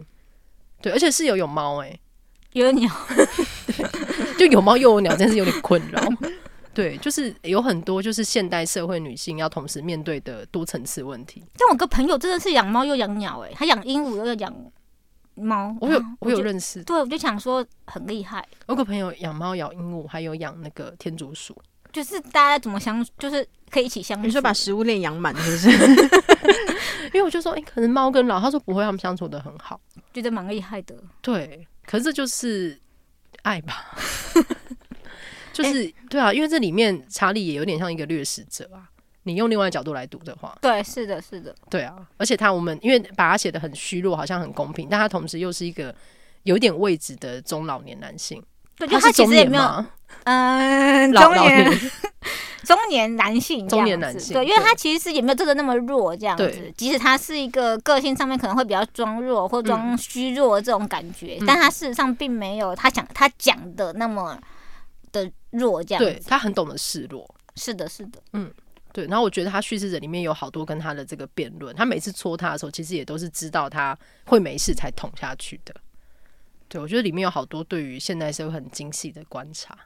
[0.82, 2.00] 对，而且室友有猫哎、欸，
[2.52, 2.90] 有鸟，
[4.38, 6.02] 就有猫又有鸟，真是有点困扰。
[6.74, 11.42] 对，就是有很多就是现代社会女性要同时面对的多层次问题。
[11.56, 14.54] 但我个朋友真的是养猫又养鸟哎，他养鹦鹉又养。
[15.34, 18.46] 猫，我有我有认识，对，我就想说很厉害。
[18.66, 21.56] 我有个朋友养猫、养鹦鹉，还有养那个天竺鼠，
[21.92, 24.26] 就是大家怎么相，就是可以一起相处。
[24.26, 25.70] 你说把食物链养满，是不是？
[27.12, 29.80] 因为我就说，哎、欸，可能猫跟老，他说不会，他们相处的很好，
[30.14, 30.94] 觉得蛮厉害的。
[31.20, 32.78] 对，可是这就是
[33.42, 33.94] 爱吧，
[35.52, 38.88] 就是、欸、对啊，因为这里面查理也有点像一个掠食者啊。
[39.24, 45.94] 你用另外的角度来读的话，对，是的，是的，对啊，而且他我们因为把他写的很虚弱，好像很公平，但他同时又是一个
[46.42, 48.42] 有点位置的中老年男性，
[48.76, 49.84] 对，就他其实也没有，
[50.24, 51.70] 嗯，中年
[52.64, 64.38] 中年男性，中年男性，对，因为他其实是也没有真的那么弱这样子，即使他是一个个性上面可能会比较装弱或装虚弱这种感觉，但他事实上并没有他讲他讲的那么
[65.12, 68.50] 的弱这样子，对，他很懂得示弱，是的，是的，嗯。
[68.92, 75.74] 对，然后我觉得他叙事者里面有好多跟他的这个辩论，他每次戳他的时候，其实也都是知道他会没事才捅下去的。
[76.68, 79.76] 对，我觉得里面有好多对于现代社会很精细的观察。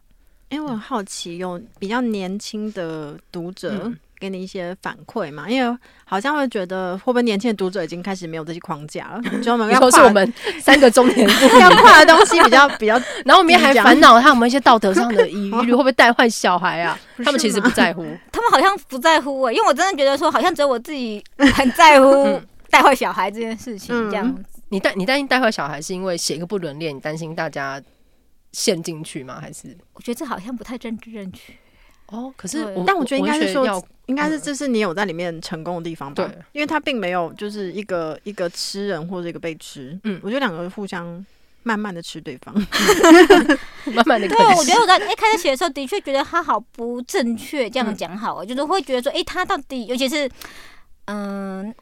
[0.48, 3.82] 因为我很好奇，有比较年轻的读者。
[3.84, 11.28] 嗯给你一些反馈嘛，因为好像会觉得会不会年轻的读者已经开始没有这些框架了，就我们要 是我们三个中年
[11.60, 12.94] 要跨的东西比较比较，
[13.24, 16.98] 然后我们还烦恼他们一些道德上的疑虑会不会带坏小孩啊？
[17.24, 21.22] 他们其实不在乎，他们好像不在乎哎、欸，因为我真的觉得说，好像只有我自己
[21.54, 22.40] 很在乎
[22.70, 24.42] 带坏小孩这件事情这样子。
[24.68, 27.80] 你担你担心带坏小孩是因为写一个不伦恋，你担心大家
[28.52, 29.38] 陷进去吗？
[29.40, 31.52] 还是我觉得这好像不太政治正确。
[32.08, 36.24] 哦，可是我，但我觉得应该是说，应该是嗯这是你有在里面成功的地方吧？
[36.24, 41.24] 对，因为他并没有就是一个一个吃人或者一个被吃，嗯我觉得两个互相
[41.62, 42.54] 慢慢的吃对方。
[43.92, 44.28] 慢慢的。
[44.28, 50.30] 对，我觉得我在一开始写的时候，的确觉得他好不正确，这样讲好，就是会觉得说，哎，他到底，尤其是，
[51.06, 51.74] 嗯。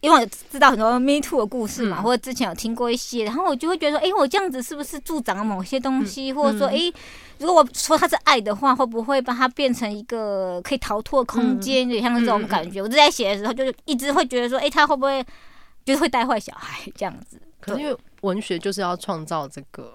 [0.00, 6.92] 因为我知道很多 Me Too 的故事嘛，嗯、或者之前有听过一些，然后我就会觉得说，哎，我这样子是不是助长了某些东西，嗯、或者说，哎，
[7.38, 11.88] 如果我说他是爱的话，会不会把它变成一个可以逃脱的空间？
[11.88, 12.80] 有点、嗯、像这种感觉。
[12.80, 15.24] 嗯、我在写的时候，就是一直会觉得说，哎，他会不会
[15.84, 17.40] 就是会带坏小孩这样子？
[17.58, 19.92] 可是因为文学就是要创造这个，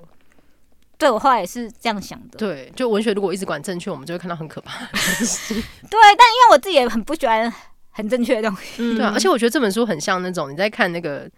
[0.97, 2.37] 对我后来也是这样想的。
[2.39, 5.53] 对，就文学如果一直管正确，我们就会看到很可怕的东西。
[5.53, 7.53] 对，但因为我自己也很不喜欢。
[7.91, 11.29] 很正确的东西，对啊，而且我觉得这本书很像那种你在看那个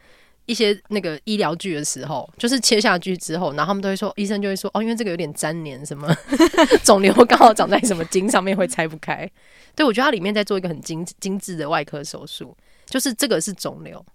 [0.46, 6.08] 一些那个医疗剧的时候，就是切下去之后，然后他们都会说，医生就会说，哦，因为这个有点粘连，什么
[6.84, 9.30] 肿瘤刚好长在什么筋上面，会拆不开。
[9.76, 14.06] 对，我觉得它里面在做一个很精精致的外科手术，就是这个是肿瘤，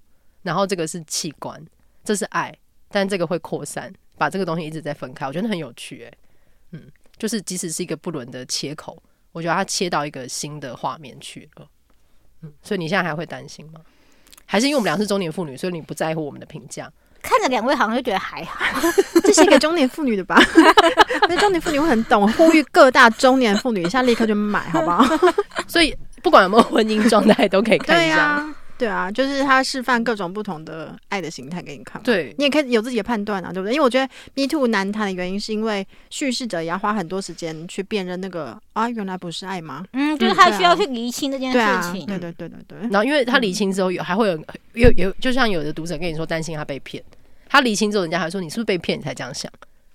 [0.43, 1.61] 然后这个是器官，
[2.05, 2.55] 这是爱，
[2.91, 6.19] 但这个会扩散，把这个东西一直在分开，我觉得很有趣，欸，
[6.73, 6.83] 嗯，
[7.17, 11.67] 就是即使是一个不伦的切口，我觉得它切到一个新的画面去了。
[12.43, 13.81] 嗯，所以你现在还会担心吗？
[14.47, 16.91] 还是因为我们俩是中年妇女，所以你不在乎我们的评价？
[17.21, 18.81] 看着两位好像就觉得还好，
[19.25, 20.41] 这是给中年妇女的吧？
[21.29, 25.05] 那中年妇女会很懂，呼吁各大中年妇女一下立刻就买，好不好？
[25.67, 28.15] 所以不管有没有婚姻状态，都可以看一下。
[28.15, 28.55] 对啊，
[29.13, 32.01] 就是他示范各种不同的爱的形态给你看。
[32.03, 33.75] 对，你也可以有自己的判断啊，对不对？
[33.75, 39.85] 因为我觉得 Me Too 难谈的原因，是因为叙事者也要花很多时间去辨认那个啊，原来不是爱吗？
[39.93, 42.07] 嗯，就是他需要去厘清这件事情。
[42.07, 42.79] 对对对对对。
[42.91, 44.37] 然后，因为他厘清之后，有还会有
[44.75, 47.03] 有有，就像有的读者跟你说担心他被骗，
[47.49, 49.51] 他厘清之后，人家还说你是不是被骗，你才这样想。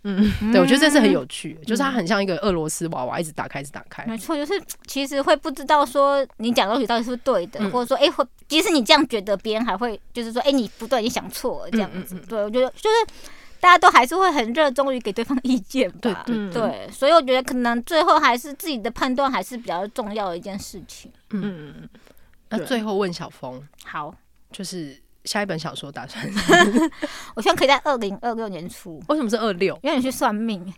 [0.06, 4.06] 嗯，对，我觉得这是很有趣，就是它很像一个俄罗斯娃娃，一直打开，一直打开。
[4.06, 12.16] 没错，就是其实会不知道说你讲的东西到底是不是对的，或者说，哎，会即使你这样觉得，别人还会就是说，哎，你不对，你想错了这样子。
[12.28, 13.14] 对，我觉得就是
[13.62, 16.24] 大家都还是会很热衷于给对方意见吧。
[16.26, 21.10] 对对，所以我觉得可能最后还是自己的判断还是比较重要的一件事情。
[21.30, 21.88] 嗯，
[22.49, 24.14] 那最后问小峰，好，
[24.51, 25.01] 就是。
[25.26, 26.24] 下一本小说打算，
[27.36, 29.01] 我希望可以在二零二六年出。
[29.07, 29.78] 为什么是二六？
[29.82, 30.61] 因为你去算命。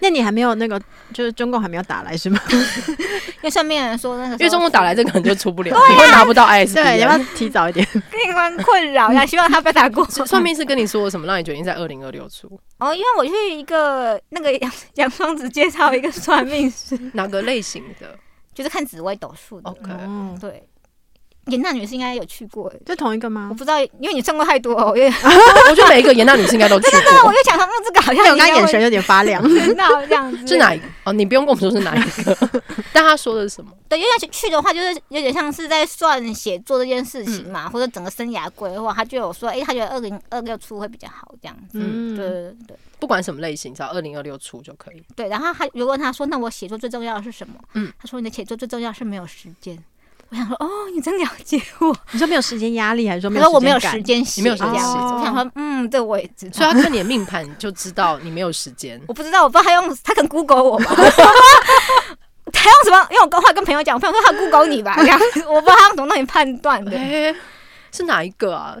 [0.00, 0.78] 那你还没有那个，
[1.14, 2.38] 就是中共还没有打来是吗？
[2.50, 6.74] 因为算命人说那个，因为中共打来，这个可能就出不了，你会拿不到 S。
[6.74, 7.86] 对，要不要提早一点？
[8.10, 10.04] 给你们困扰呀，希望他不要打过。
[10.06, 12.60] 算命是跟你说什么，让你决定在二零二六出？
[12.78, 18.18] 哦，因为我去一个那个杨杨双子介绍一个算命师，哪个类型的？
[18.52, 19.70] 就是看紫微斗数的。
[19.70, 19.90] OK，
[20.38, 20.68] 对。
[21.46, 23.48] 严娜女士应该有去过，就同一个吗？
[23.50, 24.96] 我不知道，因为你上过太多，哦。
[24.96, 25.08] 因为
[25.70, 27.00] 我觉得每一个严娜女士应该都去过。
[27.00, 29.42] 对，我就想他们这个好像我刚眼神有点发亮，
[29.76, 30.86] 那这样子是哪一个？
[31.04, 32.36] 哦，你不用跟我们说是哪一个，
[32.92, 33.70] 但他说的是什么？
[33.88, 41.78] 对，因为去的话，就是有点像是在算写作这件事情嘛，或者整个生涯规划，他就有说，哎，他觉得二零二六出会比较好，这样子。
[41.80, 45.02] 嗯，对对对，不管什么类型，只要二零二六出就可以。
[45.14, 47.54] 对，然后他如果他说，那我写作最重要的是什么？
[47.74, 49.78] 嗯，他说你的写作最重要是没有时间。
[50.30, 51.96] 我想说，哦，你真了解我。
[52.12, 53.50] 你说没有时间压力，还是说没有？
[53.50, 54.80] 我没有时间你，没有时间写。
[54.80, 56.52] 我想说，嗯，对我也知道。
[56.58, 59.00] 所以他看你的命盘就知道你没有时间。
[59.06, 60.86] 我不知道，我不知道他用他跟 Google 我吗？
[62.52, 63.06] 他用什么？
[63.10, 65.18] 因为我刚话跟朋友讲，朋友说他 Google 你吧，这样。
[65.48, 66.92] 我不知道他用什么东西判断的。
[67.92, 68.76] 是哪一个啊？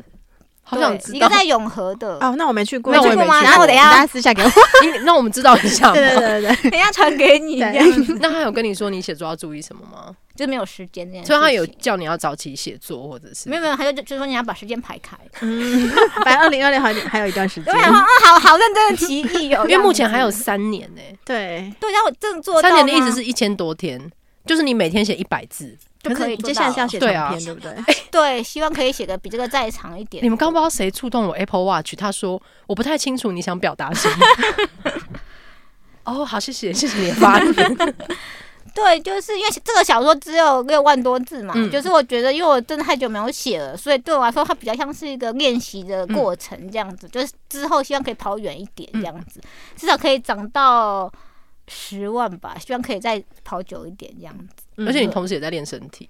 [0.64, 1.16] 好想知道。
[1.16, 3.40] 一个在永和的哦，那我没去过，没去过吗？
[3.42, 4.50] 然后我等下大家私下给我，
[5.04, 5.92] 那我们知道一下。
[5.94, 7.60] 对对对对， 等下传给你。
[8.20, 10.14] 那他有跟你说你写作要注意什么吗？
[10.34, 15.16] 就没有时间这样，所以他有叫你要早起写作，或者是没有没有，他就就说你要把时间排开。
[15.42, 15.88] 嗯，
[16.24, 17.72] 反正二零二零还还有一段时间。
[17.72, 21.00] 我想说，啊，好好认真的提议哦，因为目前还有三年呢。
[21.24, 24.10] 对对，然后我正做三年的意思是一千多天，
[24.44, 25.76] 就是你每天写一百字
[26.10, 26.36] 就可以。
[26.36, 27.74] 接下来是要写长篇，对不对？
[28.10, 30.22] 对， 希望可以写的比这个再长一点。
[30.22, 34.16] 你们刚不知道谁触动我 Apple Watch，他说我不太清楚你想表达什么。
[36.04, 37.94] 哦，好，谢谢，谢谢你的发言。
[38.74, 47.06] 对，就是因为这个小说只有六万多字嘛，嗯、就是我觉得，因为我真的太久没有写了，所以对我来说，它比较像是一个练习的过程，这样子。
[47.06, 51.08] 嗯、就是之后希望可以跑远一点，这样子，嗯、至少可以涨到
[51.68, 52.56] 十万吧。
[52.58, 54.63] 希望可以再跑久一点，这样子。
[54.78, 56.08] 而且你同时也在练身体。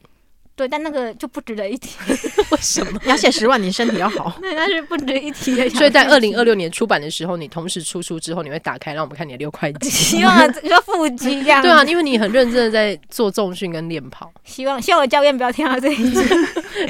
[0.57, 1.97] 对，但那个就不值得一提。
[2.53, 2.99] 为什么？
[3.03, 4.33] 你要写十万，你身体要好。
[4.41, 5.69] 对，那是不值一提的。
[5.71, 9.91] 所以在二零二六年出版的时候，你同时出书之后，你会打开让我们看你的六块肌。
[9.91, 11.61] 希望你说腹肌这样。
[11.61, 14.33] 对啊，因为你很认真的在做重训跟练跑。
[14.45, 16.21] 希望希望我教练不要听到这一句，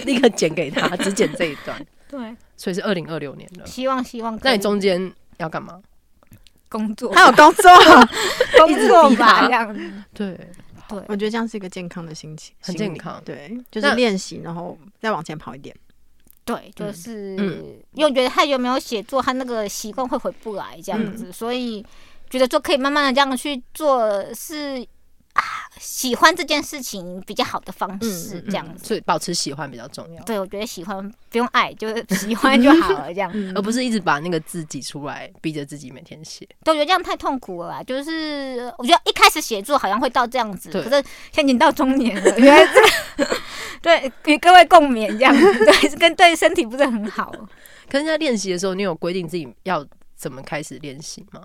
[0.04, 1.82] 立刻剪给他，只剪这一段。
[2.10, 2.20] 对，
[2.58, 3.66] 所以是二零二六年了。
[3.66, 4.38] 希望希望。
[4.42, 5.80] 那你中间要干嘛？
[6.68, 7.70] 工作，还有工作，
[8.58, 10.38] 工作吧，这样子。
[10.88, 13.22] 对对，我觉得这样是一个健康的心情，很健康。
[13.24, 15.74] 对，就是练习，然后再往前跑一点。
[16.44, 17.36] 对，就是
[17.92, 21.84] 因为我觉得太久没有写作，他那个习惯会回不来这样子，所以
[22.28, 24.86] 觉得就可以慢慢的这样去做是。
[25.74, 30.22] 啊，喜欢这件事情比较好的方式，这样子，嗯嗯、所以保持喜欢比较重要。
[30.24, 36.48] 对，我觉得喜欢不用爱，就是喜欢就好了，这样， 嗯、而不是一直把那个字挤出来，逼着自己每天写。
[36.62, 37.82] 对，我觉得这样太痛苦了啦。
[37.82, 41.04] 就是我觉得一开始写作好像会到这样子，可是现
[41.34, 42.66] 在已经到中年了， 原来
[43.16, 43.36] 这个
[43.82, 47.32] 对与各位共勉这样子， 对，跟对身体不是很好。
[47.90, 49.84] 可是在练习的时候，你有规定自己要
[50.16, 51.42] 怎么开始练习吗？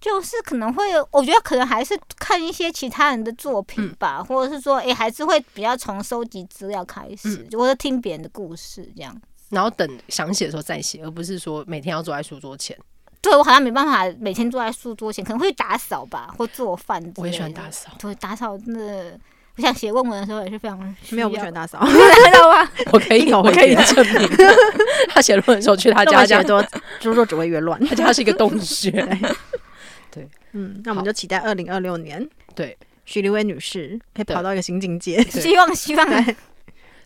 [0.00, 9.20] 就是可能会，我觉得可能还是看一些其他人的作品吧，嗯、或者是说，哎、欸，还是会比较从收集资料开始，嗯、或者听别人的故事这样。
[9.50, 12.76] 然后等想写的时候再写，而不是说每天要坐在书桌前。
[13.20, 17.02] 对，我好像没办法每天坐在书桌前，可能会打扫吧，或做饭。
[17.16, 17.90] 我也喜欢打扫。
[17.98, 19.18] 对，打扫真的，
[19.56, 20.78] 我想写论文的时候也是非常
[21.10, 21.92] 没有不喜欢打扫，知
[22.32, 22.70] 道吗？
[22.92, 24.30] 我可以， 我可以证明。
[25.10, 26.64] 他写论文的时候去他家，家多
[27.00, 28.90] 书桌只会越乱，他家是一个洞穴。
[30.10, 32.76] 对，嗯，那我们就期待二零二六年，对。
[33.04, 36.36] 徐立威女士可以跑到一个新境界， 希望希望对，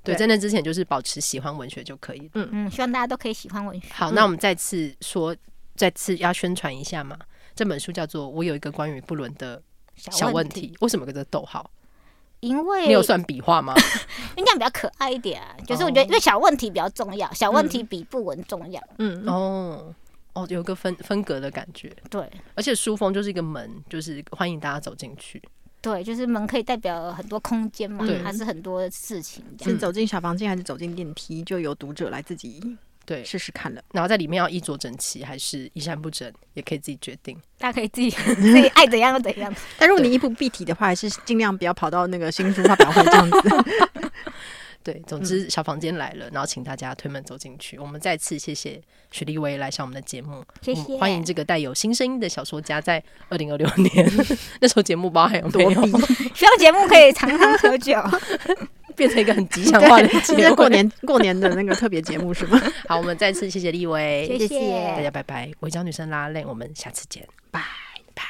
[0.03, 3.87] 对，在那之前就是保持喜欢文学就可以，嗯嗯，希望大家都可以喜欢文学。
[3.93, 5.37] 好，那我们再次说，
[5.77, 7.17] 再次要宣传一下嘛，
[7.55, 9.63] 这本书叫做《我有一个关于布伦的
[9.95, 11.71] 小问题》，为什么跟这逗号？
[12.41, 13.73] 因为你有算笔画吗？
[14.35, 19.25] 应该比较可爱一点，就是我觉得因为小问题比较重要，小问题比布伦重要，嗯。
[19.29, 19.95] 哦。
[20.35, 25.43] 哦，有个分分隔的感觉，对，而且书封就是一个门，就是欢迎大家走进去。
[25.83, 29.45] 对，就是门可以代表很多空间嘛，还是很多事情。
[29.61, 32.63] 是走进小房间还是走进电梯，就由读者来自己
[33.05, 33.83] 对试试看了。
[33.93, 37.37] 然后在里面要衣着整齐还是衣衫不整，也可以自己决定。
[37.59, 39.53] 大家可以自己自己爱怎样就怎样。
[39.77, 43.39] 但如果你衣不蔽体的话，还是尽量不要跑到那个新书发表会这样子。
[44.83, 47.79] 对，总之小房间来了，然后请大家推门走进去。
[47.79, 48.81] 我们再次谢谢
[49.11, 54.13] 许立威来上我们的节目，谢谢，欢迎这个带有新声音的小说家，在二零二六年
[54.61, 55.71] 那时候节目包还有没有？
[56.35, 58.03] 希望节目可以长长久久，
[58.97, 60.55] 变成一个很吉祥话的节目。
[60.57, 62.61] 过年过年的那个特别节目是吗？
[62.89, 65.51] 好，我们再次谢谢立威，谢谢大家，拜拜。
[65.61, 67.61] 违章女生拉拉链，我们下次见，拜
[68.15, 68.23] 拜。